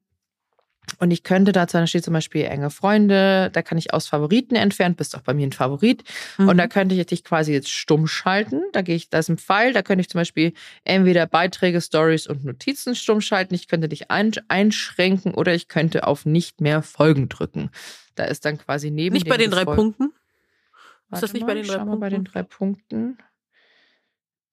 [0.98, 4.54] und ich könnte dazu, da steht zum Beispiel enge Freunde, da kann ich aus Favoriten
[4.54, 6.04] entfernen, bist auch bei mir ein Favorit.
[6.38, 6.48] Mhm.
[6.48, 8.62] Und da könnte ich dich quasi jetzt stumm schalten.
[8.72, 10.52] Da gehe ich, da ist ein Pfeil, da könnte ich zum Beispiel
[10.84, 13.54] entweder Beiträge, Stories und Notizen stumm schalten.
[13.54, 17.70] Ich könnte dich einschränken oder ich könnte auf nicht mehr Folgen drücken.
[18.14, 19.14] Da ist dann quasi neben.
[19.14, 20.12] Nicht bei den drei Punkten?
[21.08, 22.00] Warte ist das nicht mal, bei den drei Punkten?
[22.00, 23.18] bei den drei Punkten.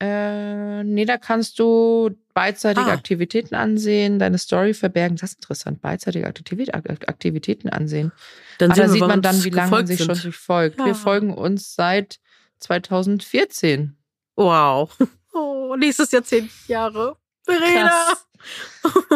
[0.02, 2.94] Äh, nee, da kannst du beidseitige ah.
[2.94, 5.18] Aktivitäten ansehen, deine Story verbergen.
[5.18, 5.82] Das ist interessant.
[5.82, 8.14] Beidseitige Aktivität, Aktivitäten ansehen.
[8.60, 10.18] Dann ah, da sieht man dann, wie lange man sich sind.
[10.18, 10.80] schon folgt.
[10.80, 10.86] Ja.
[10.86, 12.20] Wir folgen uns seit
[12.60, 13.98] 2014.
[14.36, 14.96] Wow.
[15.32, 17.16] Oh, nächstes Jahr zehn Jahre.
[17.44, 17.90] Verena.
[17.90, 18.29] Krass.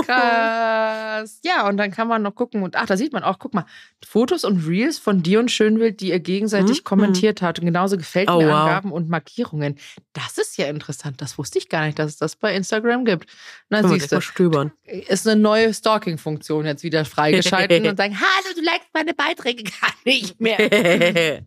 [0.06, 1.40] Krass.
[1.44, 3.66] Ja, und dann kann man noch gucken und ach, da sieht man auch, guck mal,
[4.06, 6.84] Fotos und Reels von dir und Schönwild, die ihr gegenseitig mhm.
[6.84, 8.52] kommentiert habt und genauso gefällt mir oh, wow.
[8.52, 9.78] Angaben und Markierungen.
[10.14, 11.22] Das ist ja interessant.
[11.22, 13.30] Das wusste ich gar nicht, dass es das bei Instagram gibt.
[13.70, 14.72] Na, siehst du, stöbern.
[14.84, 19.94] ist eine neue Stalking-Funktion jetzt wieder freigeschaltet und sagen, hallo, du likest meine Beiträge gar
[20.06, 20.60] nicht mehr.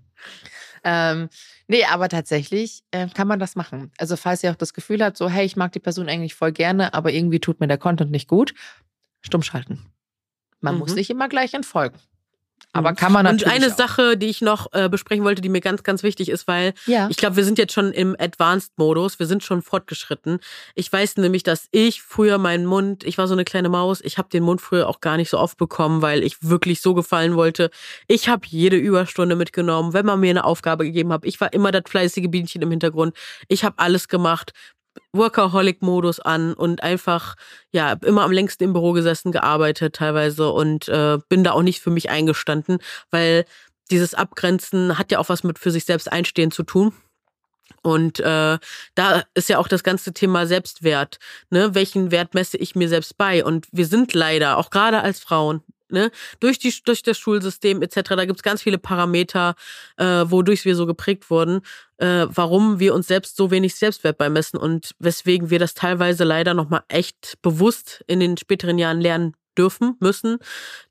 [0.84, 1.28] ähm,
[1.68, 3.90] Nee, aber tatsächlich äh, kann man das machen.
[3.98, 6.52] Also falls ihr auch das Gefühl habt, so, hey, ich mag die Person eigentlich voll
[6.52, 8.54] gerne, aber irgendwie tut mir der Content nicht gut,
[9.20, 9.84] stumm schalten.
[10.60, 10.80] Man mhm.
[10.80, 11.98] muss nicht immer gleich entfolgen.
[12.76, 12.96] Aber mhm.
[12.96, 13.46] kann man natürlich.
[13.46, 13.76] Und eine auch.
[13.76, 17.08] Sache, die ich noch äh, besprechen wollte, die mir ganz, ganz wichtig ist, weil ja.
[17.10, 20.40] ich glaube, wir sind jetzt schon im Advanced-Modus, wir sind schon fortgeschritten.
[20.74, 24.18] Ich weiß nämlich, dass ich früher meinen Mund, ich war so eine kleine Maus, ich
[24.18, 27.36] habe den Mund früher auch gar nicht so oft bekommen, weil ich wirklich so gefallen
[27.36, 27.70] wollte.
[28.06, 31.24] Ich habe jede Überstunde mitgenommen, wenn man mir eine Aufgabe gegeben hat.
[31.24, 33.16] Ich war immer das fleißige Bienchen im Hintergrund.
[33.48, 34.52] Ich habe alles gemacht.
[35.12, 37.36] Workaholic-Modus an und einfach,
[37.72, 41.80] ja, immer am längsten im Büro gesessen, gearbeitet teilweise und äh, bin da auch nicht
[41.80, 42.78] für mich eingestanden,
[43.10, 43.44] weil
[43.90, 46.92] dieses Abgrenzen hat ja auch was mit für sich selbst einstehen zu tun.
[47.82, 48.58] Und äh,
[48.94, 51.18] da ist ja auch das ganze Thema Selbstwert.
[51.50, 51.74] Ne?
[51.74, 53.44] Welchen Wert messe ich mir selbst bei?
[53.44, 58.00] Und wir sind leider, auch gerade als Frauen, ne, durch, die, durch das Schulsystem etc.,
[58.10, 59.54] da gibt's ganz viele Parameter,
[59.96, 61.60] äh, wodurch wir so geprägt wurden,
[61.98, 66.54] äh, warum wir uns selbst so wenig Selbstwert beimessen und weswegen wir das teilweise leider
[66.54, 70.38] nochmal echt bewusst in den späteren Jahren lernen dürfen, müssen,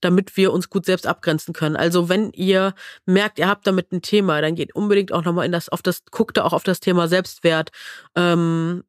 [0.02, 1.76] damit wir uns gut selbst abgrenzen können.
[1.76, 2.74] Also wenn ihr
[3.06, 6.04] merkt, ihr habt damit ein Thema, dann geht unbedingt auch nochmal in das, auf das,
[6.12, 7.72] guckt da auch auf das Thema Selbstwert,
[8.16, 8.84] ähm,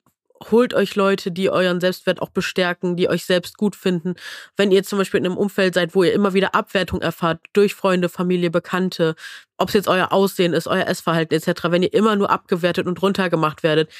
[0.50, 4.14] holt euch Leute, die euren Selbstwert auch bestärken, die euch selbst gut finden.
[4.56, 7.74] Wenn ihr zum Beispiel in einem Umfeld seid, wo ihr immer wieder Abwertung erfahrt durch
[7.74, 9.14] Freunde, Familie, Bekannte,
[9.56, 13.00] ob es jetzt euer Aussehen ist, euer Essverhalten etc., wenn ihr immer nur abgewertet und
[13.00, 13.90] runtergemacht werdet,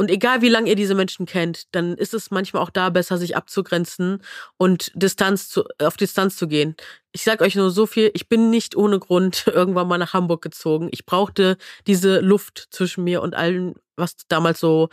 [0.00, 3.18] und egal wie lange ihr diese Menschen kennt, dann ist es manchmal auch da besser,
[3.18, 4.22] sich abzugrenzen
[4.56, 6.76] und Distanz zu, auf Distanz zu gehen.
[7.10, 10.40] Ich sag euch nur so viel, ich bin nicht ohne Grund irgendwann mal nach Hamburg
[10.40, 10.88] gezogen.
[10.92, 11.56] Ich brauchte
[11.88, 14.88] diese Luft zwischen mir und allen was damals so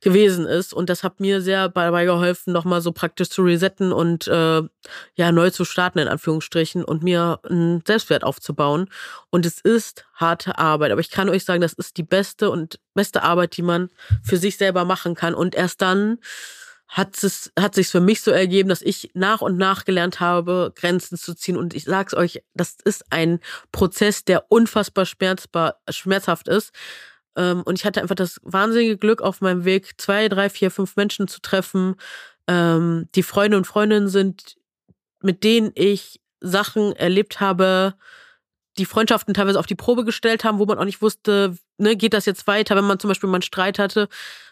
[0.00, 0.72] gewesen ist.
[0.72, 4.62] Und das hat mir sehr dabei geholfen, nochmal so praktisch zu resetten und äh,
[5.14, 8.88] ja, neu zu starten, in Anführungsstrichen, und mir einen Selbstwert aufzubauen.
[9.30, 10.92] Und es ist harte Arbeit.
[10.92, 13.90] Aber ich kann euch sagen, das ist die beste und beste Arbeit, die man
[14.22, 15.34] für sich selber machen kann.
[15.34, 16.18] Und erst dann
[16.94, 20.72] hat es hat sich für mich so ergeben, dass ich nach und nach gelernt habe,
[20.76, 21.56] Grenzen zu ziehen.
[21.56, 23.40] Und ich sag's euch, das ist ein
[23.72, 26.72] Prozess, der unfassbar schmerzbar, schmerzhaft ist
[27.64, 31.28] und ich hatte einfach das wahnsinnige Glück, auf meinem Weg zwei, drei, vier, fünf Menschen
[31.28, 31.96] zu treffen,
[32.46, 34.56] ähm, die Freunde und Freundinnen sind,
[35.20, 37.94] mit denen ich Sachen erlebt habe,
[38.78, 42.12] die Freundschaften teilweise auf die Probe gestellt haben, wo man auch nicht wusste, ne, geht
[42.12, 44.08] das jetzt weiter, wenn man zum Beispiel mal einen Streit hatte.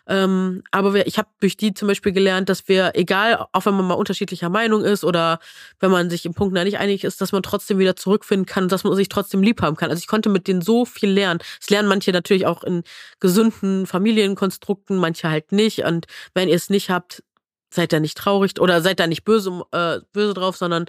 [0.06, 3.74] Ähm, aber wir, ich habe durch die zum Beispiel gelernt, dass wir, egal, auch wenn
[3.74, 5.38] man mal unterschiedlicher Meinung ist oder
[5.80, 8.85] wenn man sich im Punkt nicht einig ist, dass man trotzdem wieder zurückfinden kann, dass
[8.85, 9.90] man sich trotzdem lieb haben kann.
[9.90, 11.40] Also ich konnte mit denen so viel lernen.
[11.61, 12.82] Es lernen manche natürlich auch in
[13.20, 15.85] gesunden Familienkonstrukten, manche halt nicht.
[15.85, 17.22] Und wenn ihr es nicht habt,
[17.70, 20.87] seid da nicht traurig oder seid da nicht böse, äh, böse drauf, sondern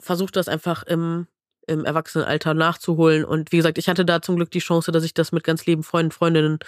[0.00, 1.26] versucht das einfach im
[1.70, 3.24] im Erwachsenenalter nachzuholen.
[3.24, 5.66] Und wie gesagt, ich hatte da zum Glück die Chance, dass ich das mit ganz
[5.66, 6.58] lieben Freunden, Freundinnen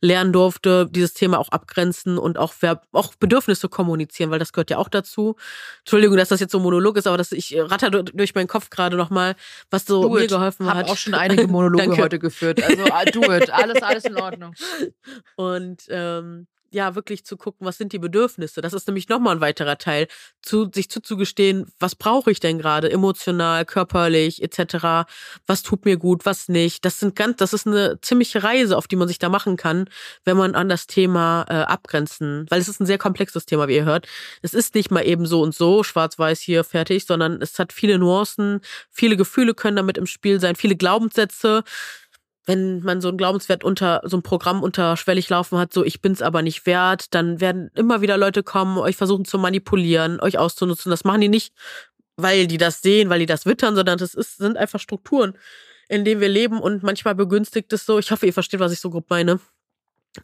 [0.00, 2.54] lernen durfte, dieses Thema auch abgrenzen und auch,
[2.92, 5.36] auch Bedürfnisse kommunizieren, weil das gehört ja auch dazu.
[5.80, 8.70] Entschuldigung, dass das jetzt so ein Monolog ist, aber das, ich ratter durch meinen Kopf
[8.70, 9.34] gerade nochmal,
[9.70, 10.30] was so do mir it.
[10.30, 10.88] geholfen Hab hat.
[10.88, 12.62] auch schon einige Monologe heute geführt.
[12.62, 13.50] Also do it.
[13.50, 14.54] Alles, alles in Ordnung.
[15.36, 18.60] Und ähm, ja wirklich zu gucken, was sind die Bedürfnisse.
[18.60, 20.08] Das ist nämlich nochmal ein weiterer Teil,
[20.42, 25.08] zu sich zuzugestehen, was brauche ich denn gerade emotional, körperlich etc.
[25.46, 26.84] Was tut mir gut, was nicht.
[26.84, 29.88] Das sind ganz, das ist eine ziemliche Reise, auf die man sich da machen kann,
[30.24, 33.76] wenn man an das Thema äh, abgrenzen, weil es ist ein sehr komplexes Thema, wie
[33.76, 34.06] ihr hört.
[34.42, 37.98] Es ist nicht mal eben so und so schwarz-weiß hier fertig, sondern es hat viele
[37.98, 41.64] Nuancen, viele Gefühle können damit im Spiel sein, viele Glaubenssätze
[42.44, 46.22] wenn man so ein Glaubenswert unter, so ein Programm unterschwellig laufen hat, so ich bin's
[46.22, 50.90] aber nicht wert, dann werden immer wieder Leute kommen, euch versuchen zu manipulieren, euch auszunutzen.
[50.90, 51.54] Das machen die nicht,
[52.16, 55.38] weil die das sehen, weil die das wittern, sondern das ist, sind einfach Strukturen,
[55.88, 57.98] in denen wir leben und manchmal begünstigt es so.
[57.98, 59.40] Ich hoffe, ihr versteht, was ich so grob meine.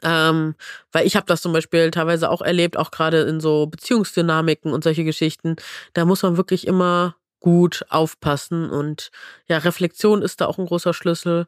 [0.02, 0.54] Ähm,
[0.92, 4.84] weil ich habe das zum Beispiel teilweise auch erlebt, auch gerade in so Beziehungsdynamiken und
[4.84, 5.56] solche Geschichten.
[5.94, 9.10] Da muss man wirklich immer gut aufpassen und
[9.46, 11.46] ja, Reflexion ist da auch ein großer Schlüssel.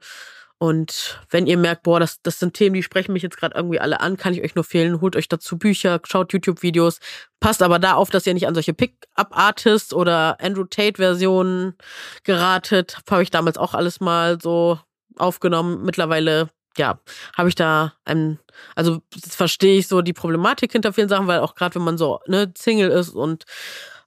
[0.62, 3.80] Und wenn ihr merkt, boah, das, das sind Themen, die sprechen mich jetzt gerade irgendwie
[3.80, 5.00] alle an, kann ich euch nur fehlen.
[5.00, 7.00] Holt euch dazu Bücher, schaut YouTube-Videos.
[7.40, 11.78] Passt aber da auf, dass ihr nicht an solche Pick-up-Artists oder Andrew Tate-Versionen
[12.24, 12.98] geratet.
[13.10, 14.78] Habe ich damals auch alles mal so
[15.16, 15.82] aufgenommen.
[15.82, 17.00] Mittlerweile, ja,
[17.38, 18.38] habe ich da ein,
[18.76, 22.20] also verstehe ich so die Problematik hinter vielen Sachen, weil auch gerade wenn man so
[22.26, 23.44] ne Single ist und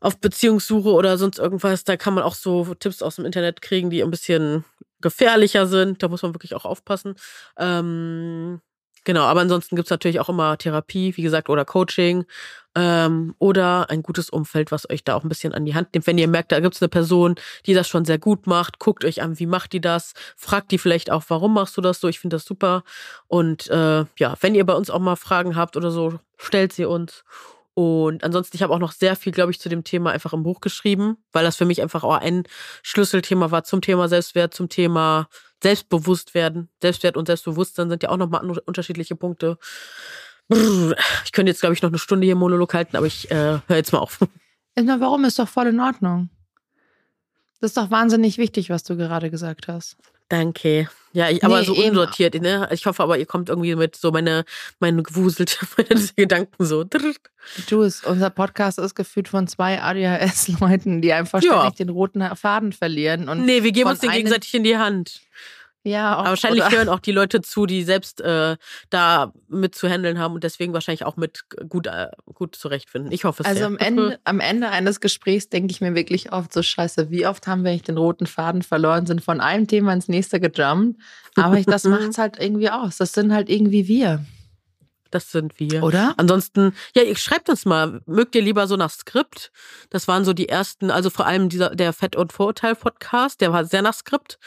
[0.01, 3.89] auf Beziehungssuche oder sonst irgendwas, da kann man auch so Tipps aus dem Internet kriegen,
[3.89, 4.65] die ein bisschen
[5.03, 6.01] gefährlicher sind.
[6.01, 7.13] Da muss man wirklich auch aufpassen.
[7.57, 8.59] Ähm,
[9.03, 12.25] genau, aber ansonsten gibt's natürlich auch immer Therapie, wie gesagt, oder Coaching
[12.75, 16.07] ähm, oder ein gutes Umfeld, was euch da auch ein bisschen an die Hand nimmt.
[16.07, 17.35] Wenn ihr merkt, da gibt's eine Person,
[17.65, 20.79] die das schon sehr gut macht, guckt euch an, wie macht die das, fragt die
[20.79, 22.07] vielleicht auch, warum machst du das so?
[22.07, 22.83] Ich finde das super.
[23.27, 26.85] Und äh, ja, wenn ihr bei uns auch mal Fragen habt oder so, stellt sie
[26.85, 27.23] uns.
[27.75, 30.43] Und ansonsten, ich habe auch noch sehr viel, glaube ich, zu dem Thema einfach im
[30.43, 32.43] Buch geschrieben, weil das für mich einfach auch ein
[32.83, 35.27] Schlüsselthema war zum Thema Selbstwert, zum Thema
[35.63, 36.69] Selbstbewusstwerden.
[36.81, 39.57] Selbstwert und Selbstbewusstsein sind ja auch nochmal unterschiedliche Punkte.
[40.49, 43.77] Ich könnte jetzt, glaube ich, noch eine Stunde hier Monolog halten, aber ich äh, höre
[43.77, 44.19] jetzt mal auf.
[44.75, 46.29] Warum ist doch voll in Ordnung?
[47.59, 49.95] Das ist doch wahnsinnig wichtig, was du gerade gesagt hast.
[50.29, 50.89] Danke.
[51.13, 52.67] Ja, ich, aber nee, so unsortiert, ne?
[52.71, 54.45] Ich hoffe aber, ihr kommt irgendwie mit so meine,
[54.79, 56.83] meine gewuselte meine Gedanken so.
[56.83, 61.51] Du, unser Podcast ist gefühlt von zwei ADHS-Leuten, die einfach ja.
[61.51, 63.29] ständig den roten Faden verlieren.
[63.29, 65.21] Und nee, wir geben uns den gegenseitig in die Hand.
[65.86, 68.56] Ja, auch, wahrscheinlich hören auch die Leute zu, die selbst äh,
[68.89, 73.12] da mit zu handeln haben und deswegen wahrscheinlich auch mit gut, äh, gut zurechtfinden.
[73.12, 73.67] Ich hoffe es Also sehr.
[73.67, 77.48] am Ende, am Ende eines Gesprächs denke ich mir wirklich oft so scheiße, wie oft
[77.48, 81.02] haben wir nicht den roten Faden verloren, sind von einem Thema ins nächste gejumpt.
[81.36, 82.98] Aber ich, das macht es halt irgendwie aus.
[82.98, 84.26] Das sind halt irgendwie wir.
[85.13, 85.84] Das sind wir.
[85.84, 86.15] Oder?
[86.17, 89.52] Ansonsten, ja, ihr schreibt uns mal, mögt ihr lieber so nach Skript?
[89.91, 93.63] Das waren so die ersten, also vor allem dieser, der Fett- und Vorurteil-Podcast, der war
[93.65, 94.39] sehr nach Skript.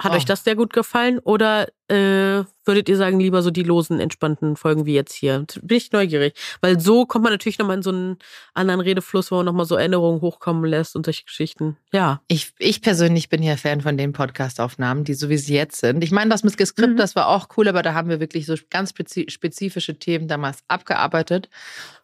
[0.00, 0.14] Hat Oh.
[0.16, 1.18] euch das sehr gut gefallen?
[1.18, 5.44] Oder äh, würdet ihr sagen, lieber so die losen, entspannten Folgen wie jetzt hier?
[5.62, 6.34] Bin ich neugierig.
[6.60, 8.18] Weil so kommt man natürlich nochmal in so einen
[8.54, 11.76] anderen Redefluss, wo man nochmal so Erinnerungen hochkommen lässt und solche Geschichten.
[11.92, 12.20] Ja.
[12.28, 16.04] Ich, ich persönlich bin ja Fan von den Podcast-Aufnahmen, die so wie sie jetzt sind.
[16.04, 16.96] Ich meine, das mit Geskript, Mhm.
[16.96, 20.58] das war auch cool, aber da haben wir wirklich so ganz spezi spezifische Themen damals
[20.68, 21.48] abgearbeitet.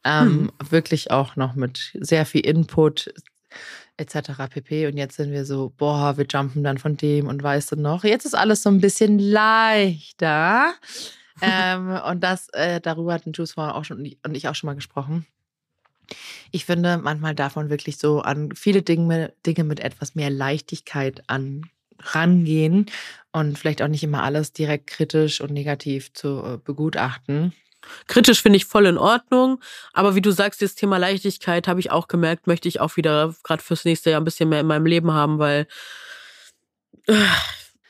[0.03, 3.13] Ähm, Wirklich auch noch mit sehr viel Input
[3.97, 4.49] etc.
[4.51, 4.87] pp.
[4.87, 8.05] Und jetzt sind wir so, boah, wir jumpen dann von dem und weißt du noch.
[8.05, 10.75] Jetzt ist alles so ein bisschen leichter.
[11.41, 14.55] ähm, und das, äh, darüber hatten Juice vorher auch schon und ich- und ich auch
[14.55, 15.27] schon mal gesprochen.
[16.51, 21.23] Ich finde, manchmal darf man wirklich so an viele Dinge, Dinge mit etwas mehr Leichtigkeit
[21.29, 21.63] an
[22.01, 22.87] rangehen
[23.33, 27.53] und vielleicht auch nicht immer alles direkt kritisch und negativ zu äh, begutachten.
[28.07, 29.61] Kritisch finde ich voll in Ordnung.
[29.93, 33.35] Aber wie du sagst, das Thema Leichtigkeit habe ich auch gemerkt, möchte ich auch wieder
[33.43, 35.67] gerade fürs nächste Jahr ein bisschen mehr in meinem Leben haben, weil
[37.07, 37.15] äh,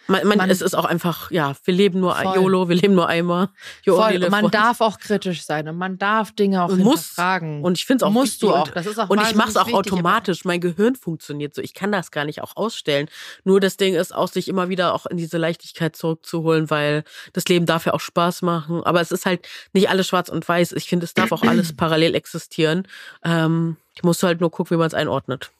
[0.06, 2.34] man, man, Man- es ist auch einfach, ja, wir leben nur Voll.
[2.36, 3.48] YOLO, wir leben nur einmal.
[3.84, 6.76] You Voll, und man darf auch kritisch sein und man darf Dinge auch muss.
[6.78, 7.62] hinterfragen.
[7.62, 8.66] Und ich finde es auch musst du wichtig auch.
[8.68, 10.44] Und, Das ist auch und ich mache es auch wichtig, automatisch.
[10.44, 11.62] Mein Gehirn funktioniert so.
[11.62, 13.08] Ich kann das gar nicht auch ausstellen.
[13.44, 17.44] Nur das Ding ist auch, sich immer wieder auch in diese Leichtigkeit zurückzuholen, weil das
[17.46, 18.82] Leben darf ja auch Spaß machen.
[18.84, 20.72] Aber es ist halt nicht alles schwarz und weiß.
[20.72, 22.86] Ich finde, es darf auch alles parallel existieren.
[23.24, 25.50] Ähm, ich muss halt nur gucken, wie man es einordnet.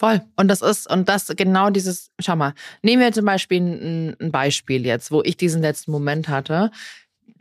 [0.00, 0.22] Voll.
[0.36, 4.32] Und das ist, und das genau dieses, schau mal, nehmen wir zum Beispiel ein, ein
[4.32, 6.70] Beispiel jetzt, wo ich diesen letzten Moment hatte.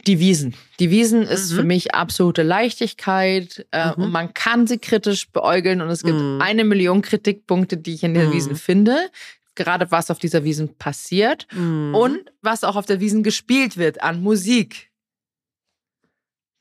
[0.06, 0.54] Die Wiesen.
[0.82, 1.56] Die Wiesen ist Mhm.
[1.56, 4.04] für mich absolute Leichtigkeit äh, Mhm.
[4.04, 6.42] und man kann sie kritisch beäugeln und es gibt Mhm.
[6.42, 8.34] eine Million Kritikpunkte, die ich in der Mhm.
[8.34, 9.10] Wiesen finde.
[9.56, 11.96] Gerade was auf dieser Wiesen passiert Mhm.
[11.96, 14.90] und was auch auf der Wiesen gespielt wird an Musik.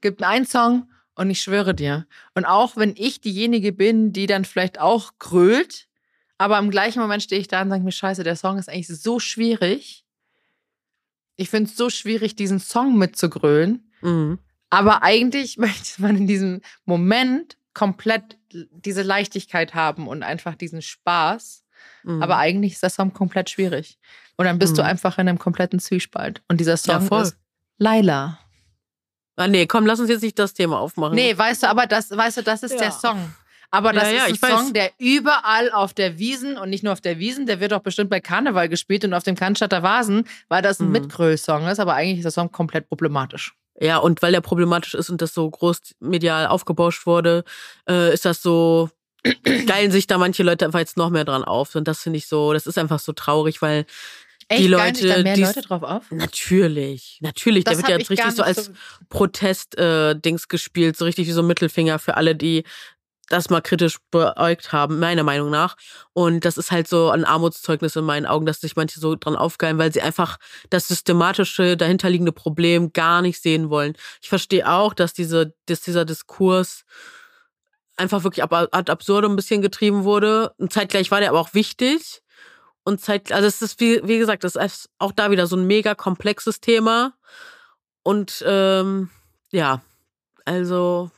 [0.01, 2.07] Gibt einen Song und ich schwöre dir.
[2.35, 5.88] Und auch wenn ich diejenige bin, die dann vielleicht auch grölt,
[6.39, 8.89] aber im gleichen Moment stehe ich da und sage mir, scheiße, der Song ist eigentlich
[8.89, 10.05] so schwierig.
[11.37, 13.91] Ich finde es so schwierig, diesen Song mitzugrölen.
[14.01, 14.39] Mhm.
[14.71, 21.65] Aber eigentlich möchte man in diesem Moment komplett diese Leichtigkeit haben und einfach diesen Spaß.
[22.03, 22.23] Mhm.
[22.23, 23.99] Aber eigentlich ist der Song komplett schwierig.
[24.37, 24.89] Und dann bist du Mhm.
[24.89, 26.43] einfach in einem kompletten Zwiespalt.
[26.49, 27.23] Und dieser Ja, Song voll.
[27.23, 27.37] ist
[27.79, 28.39] Laila.
[29.37, 31.15] Ah, nee, komm, lass uns jetzt nicht das Thema aufmachen.
[31.15, 32.79] Nee, weißt du, aber das, weißt du, das ist Ja.
[32.79, 33.33] der Song.
[33.71, 34.51] Aber das Ja, ja, ist ein ich weiß.
[34.61, 37.81] Song, der überall auf der Wiesen und nicht nur auf der Wiesen, der wird auch
[37.83, 40.93] bestimmt bei Karneval gespielt und auf dem Cannstatter Vasen, weil das ein Mhm.
[40.93, 43.53] Mitgröl-Song ist, aber eigentlich ist der Song komplett problematisch.
[43.81, 47.45] Ja, und weil der problematisch ist und das so groß medial aufgebauscht wurde,
[47.89, 48.91] äh, ist das so,
[49.67, 51.75] geilen sich da manche Leute einfach jetzt noch mehr dran auf.
[51.75, 53.85] Und das finde ich so, das ist einfach so traurig, weil
[54.51, 56.05] Echt, Die geilen sich da Leute, mehr Leute drauf auf?
[56.11, 58.73] natürlich, natürlich, Das der wird ja jetzt richtig so als so-
[59.11, 62.65] Protest-Dings gespielt, so richtig wie so ein Mittelfinger für alle, die
[63.29, 65.77] das mal kritisch beäugt haben, meiner Meinung nach.
[66.13, 69.37] Und das ist halt so ein Armutszeugnis in meinen Augen, dass sich manche so dran
[69.37, 70.39] aufgeilen, weil sie einfach
[70.71, 73.95] das systematische, dahinterliegende Problem gar nicht sehen wollen.
[74.23, 76.85] Ich verstehe auch, dass diese, dass dieser Diskurs
[77.97, 80.53] einfach wirklich ad absurdum ein bisschen getrieben wurde.
[80.59, 82.23] Und zeitgleich war der aber auch wichtig.
[82.85, 85.67] Und zeit, also es ist wie, wie gesagt, das ist auch da wieder so ein
[85.67, 87.13] mega komplexes Thema.
[88.03, 89.11] Und ähm,
[89.51, 89.83] ja,
[90.47, 91.11] also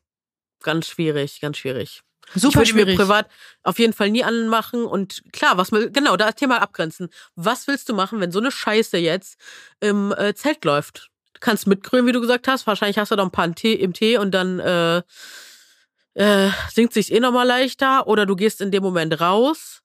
[0.63, 2.03] ganz schwierig, ganz schwierig.
[2.35, 2.99] Super ich würde schwierig.
[2.99, 3.29] mir privat
[3.63, 4.85] auf jeden Fall nie anmachen.
[4.85, 7.09] Und klar, was will, genau, da Thema abgrenzen.
[7.35, 9.39] Was willst du machen, wenn so eine Scheiße jetzt
[9.81, 11.11] im äh, Zelt läuft?
[11.35, 12.67] Du kannst mitgrünen, wie du gesagt hast.
[12.67, 15.03] Wahrscheinlich hast du da ein paar Tee im Tee und dann äh,
[16.15, 18.07] äh, singt sich's eh nochmal leichter.
[18.07, 19.83] Oder du gehst in dem Moment raus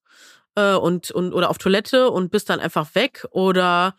[0.55, 3.25] äh, und, und oder auf Toilette und bist dann einfach weg.
[3.31, 3.95] Oder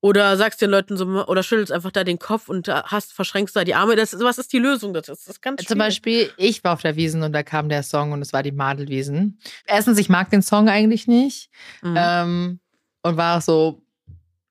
[0.00, 3.56] oder sagst den Leuten so, oder schüttelst einfach da den Kopf und da hast, verschränkst
[3.56, 3.96] da die Arme.
[3.96, 4.94] Das, was ist die Lösung?
[4.94, 5.78] Das ist, das ist ganz Zum schwierig.
[5.78, 8.52] Beispiel, ich war auf der Wiesen und da kam der Song und es war die
[8.52, 9.40] Madelwiesen.
[9.66, 11.50] Erstens, ich mag den Song eigentlich nicht.
[11.82, 11.94] Mhm.
[11.98, 12.60] Ähm,
[13.02, 13.82] und war auch so,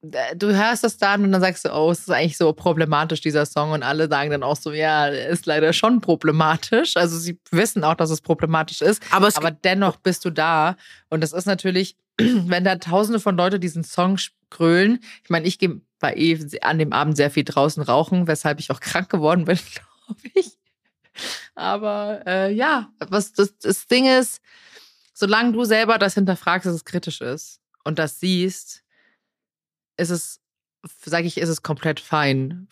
[0.01, 3.21] äh, du hörst das dann und dann sagst du, oh, es ist eigentlich so problematisch,
[3.21, 3.71] dieser Song.
[3.71, 6.97] Und alle sagen dann auch so, ja, ist leider schon problematisch.
[6.97, 9.01] Also sie wissen auch, dass es problematisch ist.
[9.11, 10.75] aber Aber dennoch bist du da.
[11.09, 14.17] Und das ist natürlich, wenn da tausende von Leuten diesen Song
[14.49, 14.99] grölen.
[15.23, 18.71] Ich meine, ich gehe bei eh an dem Abend sehr viel draußen rauchen, weshalb ich
[18.71, 20.57] auch krank geworden bin, glaube ich.
[21.55, 24.39] Aber äh, ja, was das, das Ding ist,
[25.13, 28.83] solange du selber das hinterfragst, dass es kritisch ist und das siehst,
[29.97, 30.39] ist es,
[31.03, 32.67] sage ich, ist es komplett fein.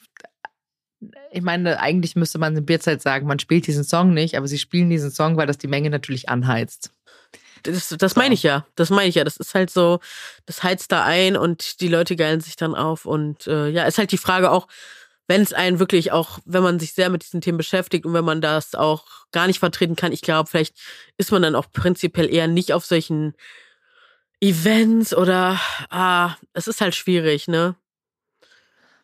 [1.32, 4.60] Ich meine, eigentlich müsste man in Bierzeit sagen, man spielt diesen Song nicht, aber sie
[4.60, 6.92] spielen diesen Song, weil das die Menge natürlich anheizt.
[7.66, 8.66] Das, das meine ich ja.
[8.76, 9.24] Das meine ich ja.
[9.24, 10.00] Das ist halt so,
[10.46, 13.06] das heizt da ein und die Leute geilen sich dann auf.
[13.06, 14.68] Und äh, ja, ist halt die Frage auch,
[15.28, 18.26] wenn es einen wirklich auch, wenn man sich sehr mit diesen Themen beschäftigt und wenn
[18.26, 20.76] man das auch gar nicht vertreten kann, ich glaube, vielleicht
[21.18, 23.34] ist man dann auch prinzipiell eher nicht auf solchen
[24.40, 25.60] Events oder
[25.90, 27.76] ah, es ist halt schwierig, ne?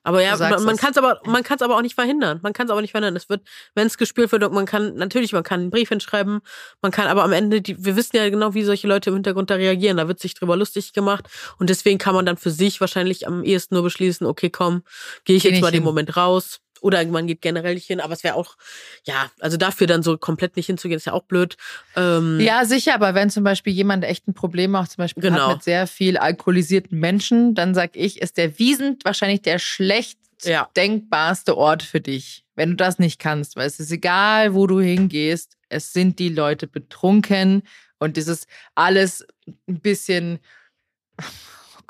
[0.04, 2.40] Aber ja, man, man kann es aber, man kann es aber auch nicht verhindern.
[2.42, 3.16] Man kann es aber nicht verhindern.
[3.16, 3.42] Es wird,
[3.76, 6.42] wenn es gespielt wird, und man kann natürlich, man kann einen Brief hinschreiben,
[6.82, 9.50] man kann aber am Ende, die, wir wissen ja genau, wie solche Leute im Hintergrund
[9.50, 9.98] da reagieren.
[9.98, 11.28] Da wird sich drüber lustig gemacht
[11.60, 14.84] und deswegen kann man dann für sich wahrscheinlich am ehesten nur beschließen, okay, komm,
[15.26, 15.82] gehe ich Geh jetzt mal hin.
[15.82, 16.60] den Moment raus.
[16.82, 18.58] Oder man geht generell nicht hin, aber es wäre auch,
[19.06, 21.56] ja, also dafür dann so komplett nicht hinzugehen, ist ja auch blöd.
[21.96, 25.54] Ähm, ja, sicher, aber wenn zum Beispiel jemand echt ein Problem macht, zum Beispiel genau.
[25.54, 30.70] mit sehr viel alkoholisierten Menschen, dann sag ich, ist der Wiesen wahrscheinlich der schlecht ja.
[30.76, 34.80] denkbarste Ort für dich, wenn du das nicht kannst, weil es ist egal, wo du
[34.80, 37.64] hingehst, es sind die Leute betrunken
[38.00, 39.26] und dieses alles
[39.68, 40.40] ein bisschen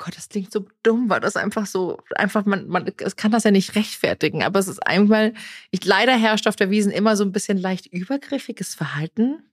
[0.02, 3.44] Gott, das klingt so dumm, weil das einfach so, einfach, man, man es kann das
[3.44, 5.32] ja nicht rechtfertigen, aber es ist einmal,
[5.70, 9.44] ich, leider herrscht auf der Wiesen immer so ein bisschen leicht übergriffiges Verhalten.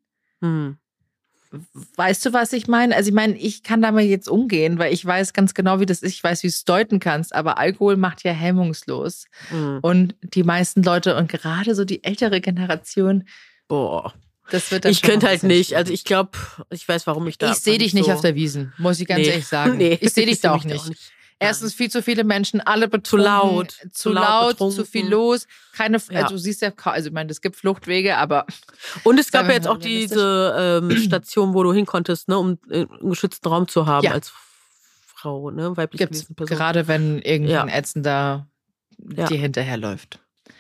[0.42, 0.78] Hm.
[1.96, 2.96] Weißt du, was ich meine?
[2.96, 6.02] Also ich meine, ich kann damit jetzt umgehen, weil ich weiß ganz genau, wie das
[6.02, 6.14] ist.
[6.14, 7.34] Ich weiß, wie du es deuten kannst.
[7.34, 9.26] Aber Alkohol macht ja hemmungslos.
[9.52, 9.80] Mhm.
[9.82, 13.24] Und die meisten Leute und gerade so die ältere Generation,
[13.68, 14.14] boah,
[14.52, 15.76] das wird dann ich könnte halt nicht.
[15.76, 16.32] Also ich glaube,
[16.70, 17.52] ich weiß, warum ich da.
[17.52, 19.28] Ich sehe dich nicht so auf der Wiesen, muss ich ganz nee.
[19.28, 19.78] ehrlich sagen.
[19.78, 20.88] Nee, ich sehe dich da auch nicht.
[20.88, 21.12] nicht.
[21.42, 25.48] Erstens viel zu viele Menschen, alle betrunken, zu laut, zu laut, laut zu viel los.
[25.72, 26.24] Keine, ja.
[26.24, 28.46] also du siehst ja, also ich meine, es gibt Fluchtwege, aber
[29.06, 32.60] und es gab ja jetzt auch diese ähm, Station, wo du hin konntest, ne, um
[32.70, 34.12] äh, einen geschützten Raum zu haben ja.
[34.12, 34.34] als
[35.06, 36.58] Frau, ne, weibliche Gibt's, Person.
[36.58, 37.74] Gerade wenn irgendein ja.
[37.74, 38.48] Ätzender
[38.98, 40.20] dir hinterherläuft.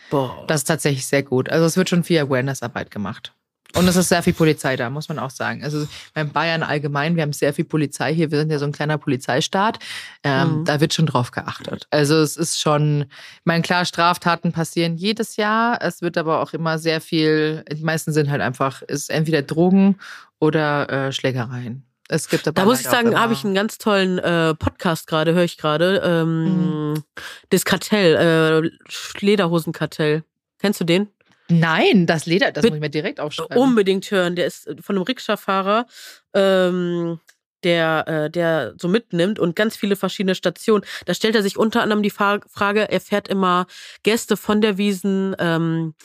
[0.09, 0.45] Boah.
[0.47, 1.49] Das ist tatsächlich sehr gut.
[1.49, 3.33] Also es wird schon viel Awareness-Arbeit gemacht.
[3.75, 5.63] Und es ist sehr viel Polizei da, muss man auch sagen.
[5.63, 8.31] Also beim Bayern allgemein, wir haben sehr viel Polizei hier.
[8.31, 9.77] Wir sind ja so ein kleiner Polizeistaat.
[10.23, 10.65] Ähm, mhm.
[10.65, 11.87] Da wird schon drauf geachtet.
[11.91, 15.77] Also es ist schon, ich meine, klar, Straftaten passieren jedes Jahr.
[15.81, 19.97] Es wird aber auch immer sehr viel, die meisten sind halt einfach, ist entweder Drogen
[20.39, 21.83] oder äh, Schlägereien.
[22.11, 25.35] Es gibt aber da muss ich sagen, habe ich einen ganz tollen äh, Podcast gerade,
[25.35, 26.01] höre ich gerade.
[26.03, 27.03] Ähm, mhm.
[27.49, 30.23] Das Kartell, äh, Lederhosenkartell.
[30.57, 31.07] Kennst du den?
[31.49, 33.57] Nein, das Leder, das muss ich mir direkt aufschreiben.
[33.57, 34.35] Unbedingt hören.
[34.35, 35.87] Der ist von einem Rikscha-Fahrer,
[36.33, 37.19] ähm,
[37.63, 40.85] der, äh, der so mitnimmt und ganz viele verschiedene Stationen.
[41.05, 43.65] Da stellt er sich unter anderem die Frage, er fährt immer
[44.03, 45.95] Gäste von der Wiesen ähm,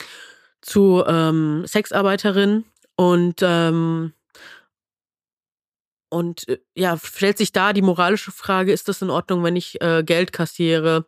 [0.61, 2.65] zu ähm, Sexarbeiterinnen
[2.95, 4.13] und ähm,
[6.09, 9.81] und äh, ja, stellt sich da die moralische Frage, ist das in Ordnung, wenn ich
[9.81, 11.05] äh, Geld kassiere?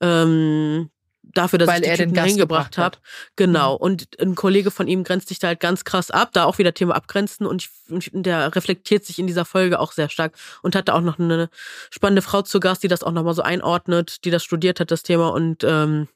[0.00, 0.90] Ähm,
[1.34, 2.98] dafür, dass Weil ich den Typen hingebracht habe.
[3.36, 3.74] Genau.
[3.74, 3.80] Mhm.
[3.80, 6.74] Und ein Kollege von ihm grenzt sich da halt ganz krass ab, da auch wieder
[6.74, 10.88] Thema abgrenzen und, ich, der reflektiert sich in dieser Folge auch sehr stark und hat
[10.88, 11.50] da auch noch eine
[11.90, 15.02] spannende Frau zu Gast, die das auch nochmal so einordnet, die das studiert hat, das
[15.02, 16.08] Thema und ähm,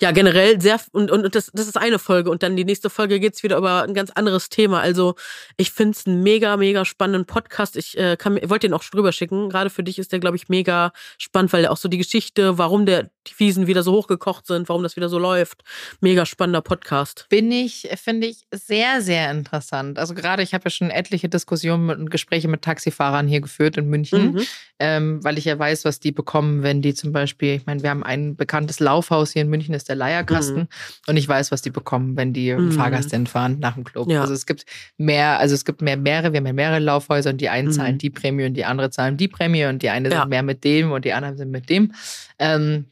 [0.00, 3.20] ja, generell sehr, und, und das, das ist eine Folge und dann die nächste Folge
[3.20, 4.80] geht's wieder über ein ganz anderes Thema.
[4.80, 5.14] Also
[5.56, 7.76] ich finde es einen mega, mega spannenden Podcast.
[7.76, 9.48] Ich äh, kann, wollte den auch drüber schicken.
[9.48, 12.58] Gerade für dich ist der, glaube ich, mega spannend, weil er auch so die Geschichte,
[12.58, 15.62] warum der, die Wiesen wieder so hochgekocht sind, warum das wieder so läuft.
[16.00, 17.26] Mega spannender Podcast.
[17.28, 19.98] Bin ich, finde ich, sehr, sehr interessant.
[19.98, 23.88] Also gerade, ich habe ja schon etliche Diskussionen und Gespräche mit Taxifahrern hier geführt in
[23.88, 24.42] München, mhm.
[24.78, 27.90] ähm, weil ich ja weiß, was die bekommen, wenn die zum Beispiel, ich meine, wir
[27.90, 30.56] haben ein bekanntes Laufhaus hier in München ist der Leierkasten.
[30.56, 30.68] Mhm.
[31.06, 32.72] Und ich weiß, was die bekommen, wenn die mhm.
[32.72, 34.10] Fahrgast entfahren nach dem Club.
[34.10, 34.20] Ja.
[34.22, 34.66] Also es gibt
[34.96, 37.72] mehr, also es gibt mehr mehrere, wir haben ja mehrere Laufhäuser und die einen mhm.
[37.72, 40.20] zahlen die Prämie und die andere zahlen die Prämie und die eine ja.
[40.20, 41.92] sind mehr mit dem und die anderen sind mit dem.
[42.38, 42.86] Ähm,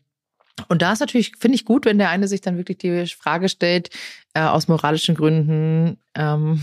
[0.69, 3.49] und da ist natürlich, finde ich gut, wenn der eine sich dann wirklich die Frage
[3.49, 3.91] stellt,
[4.35, 6.63] äh, aus moralischen Gründen, ähm,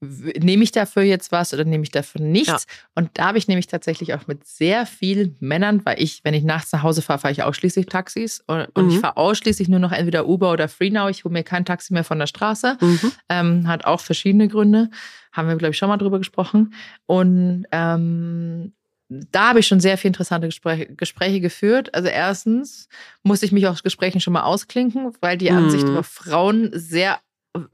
[0.00, 2.66] nehme ich dafür jetzt was oder nehme ich dafür nichts?
[2.68, 2.74] Ja.
[2.94, 6.44] Und da habe ich nämlich tatsächlich auch mit sehr vielen Männern, weil ich, wenn ich
[6.44, 8.90] nachts nach Hause fahre, fahre ich ausschließlich Taxis und, mhm.
[8.90, 11.10] ich fahre ausschließlich nur noch entweder Uber oder FreeNow.
[11.10, 12.78] Ich hole mir kein Taxi mehr von der Straße.
[12.80, 13.12] Mhm.
[13.28, 14.90] Ähm, hat auch verschiedene Gründe.
[15.32, 16.74] Haben wir, glaube ich, schon mal drüber gesprochen.
[17.06, 18.72] Und ähm,
[19.08, 21.94] da habe ich schon sehr viele interessante Gespräche, Gespräche, geführt.
[21.94, 22.88] Also erstens
[23.22, 25.92] musste ich mich aus Gesprächen schon mal ausklinken, weil die Ansicht mhm.
[25.92, 27.18] über Frauen sehr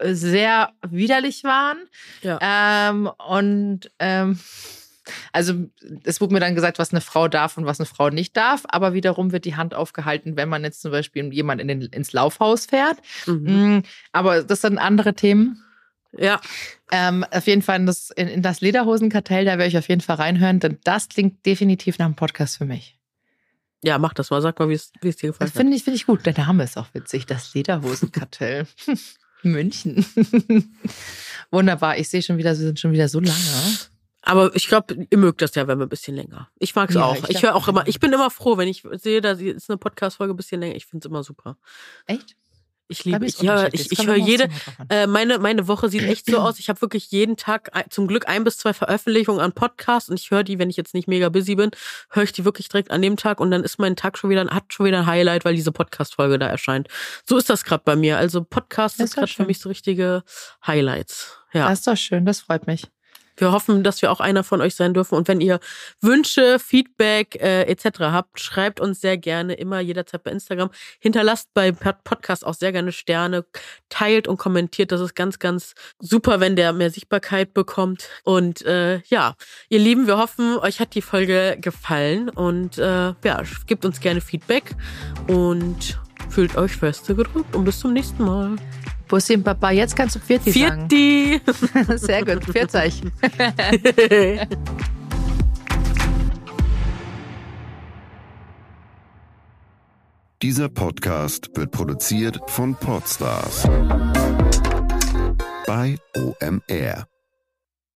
[0.01, 1.79] sehr widerlich waren.
[2.23, 2.39] Ja.
[2.41, 4.39] Ähm, und ähm,
[5.33, 5.55] also
[6.05, 8.65] es wurde mir dann gesagt, was eine Frau darf und was eine Frau nicht darf,
[8.69, 12.13] aber wiederum wird die Hand aufgehalten, wenn man jetzt zum Beispiel jemand in den, ins
[12.13, 12.99] Laufhaus fährt.
[13.27, 13.77] Mhm.
[13.77, 13.83] Mm,
[14.13, 15.64] aber das sind andere Themen.
[16.19, 16.41] Ja.
[16.91, 20.01] Ähm, auf jeden Fall in das, in, in das Lederhosenkartell, da werde ich auf jeden
[20.01, 22.99] Fall reinhören, denn das klingt definitiv nach einem Podcast für mich.
[23.83, 24.41] Ja, mach das mal.
[24.41, 25.53] Sag mal, wie es dir gefällt.
[25.53, 26.25] Finde ich, find ich gut.
[26.25, 28.67] Der Name ist auch witzig, das Lederhosenkartell.
[29.43, 30.07] München.
[31.51, 31.99] Wunderbar.
[31.99, 33.37] Ich sehe schon wieder, sie sind schon wieder so lange.
[34.23, 36.49] Aber ich glaube, ihr mögt das ja, wenn wir ein bisschen länger.
[36.59, 37.29] Ich mag es ja, auch.
[37.29, 39.77] Ich, ich höre auch immer, ich bin immer froh, wenn ich sehe, da ist eine
[39.77, 40.77] Podcast-Folge ein bisschen länger.
[40.77, 41.59] Ich finde es immer super.
[42.07, 42.37] Echt?
[42.89, 44.49] Ich liebe, ich, ja, ich, ich höre jede,
[44.91, 46.59] äh, meine, meine Woche sieht echt so aus.
[46.59, 50.31] Ich habe wirklich jeden Tag zum Glück ein bis zwei Veröffentlichungen an Podcasts und ich
[50.31, 51.71] höre die, wenn ich jetzt nicht mega busy bin,
[52.11, 54.45] höre ich die wirklich direkt an dem Tag und dann ist mein Tag schon wieder,
[54.49, 56.89] hat schon wieder ein Highlight, weil diese Podcast-Folge da erscheint.
[57.27, 58.19] So ist das gerade bei mir.
[58.19, 60.23] Also Podcast ist, ist gerade für mich so richtige
[60.67, 61.39] Highlights.
[61.55, 61.69] Ja.
[61.69, 62.89] Das ist doch schön, das freut mich.
[63.37, 65.15] Wir hoffen, dass wir auch einer von euch sein dürfen.
[65.17, 65.61] Und wenn ihr
[66.01, 68.01] Wünsche, Feedback äh, etc.
[68.01, 70.71] habt, schreibt uns sehr gerne immer jederzeit bei Instagram.
[71.01, 73.45] Hinterlasst bei Podcast auch sehr gerne Sterne,
[73.89, 74.93] teilt und kommentiert.
[74.93, 78.09] Das ist ganz, ganz super, wenn der mehr Sichtbarkeit bekommt.
[78.25, 79.35] Und äh, ja,
[79.69, 84.21] ihr Lieben, wir hoffen, euch hat die Folge gefallen und äh, ja, gebt uns gerne
[84.21, 84.75] Feedback
[85.29, 85.99] und
[86.31, 88.57] fühlt euch feste gedrückt und bis zum nächsten Mal.
[89.09, 89.71] Wo ist Papa?
[89.71, 91.41] Jetzt kannst du Pfirti, Pfirti.
[91.47, 91.99] sagen.
[91.99, 93.03] Sehr gut, Pfiat euch.
[100.43, 103.63] Dieser Podcast wird produziert von Podstars
[105.67, 107.07] bei OMR.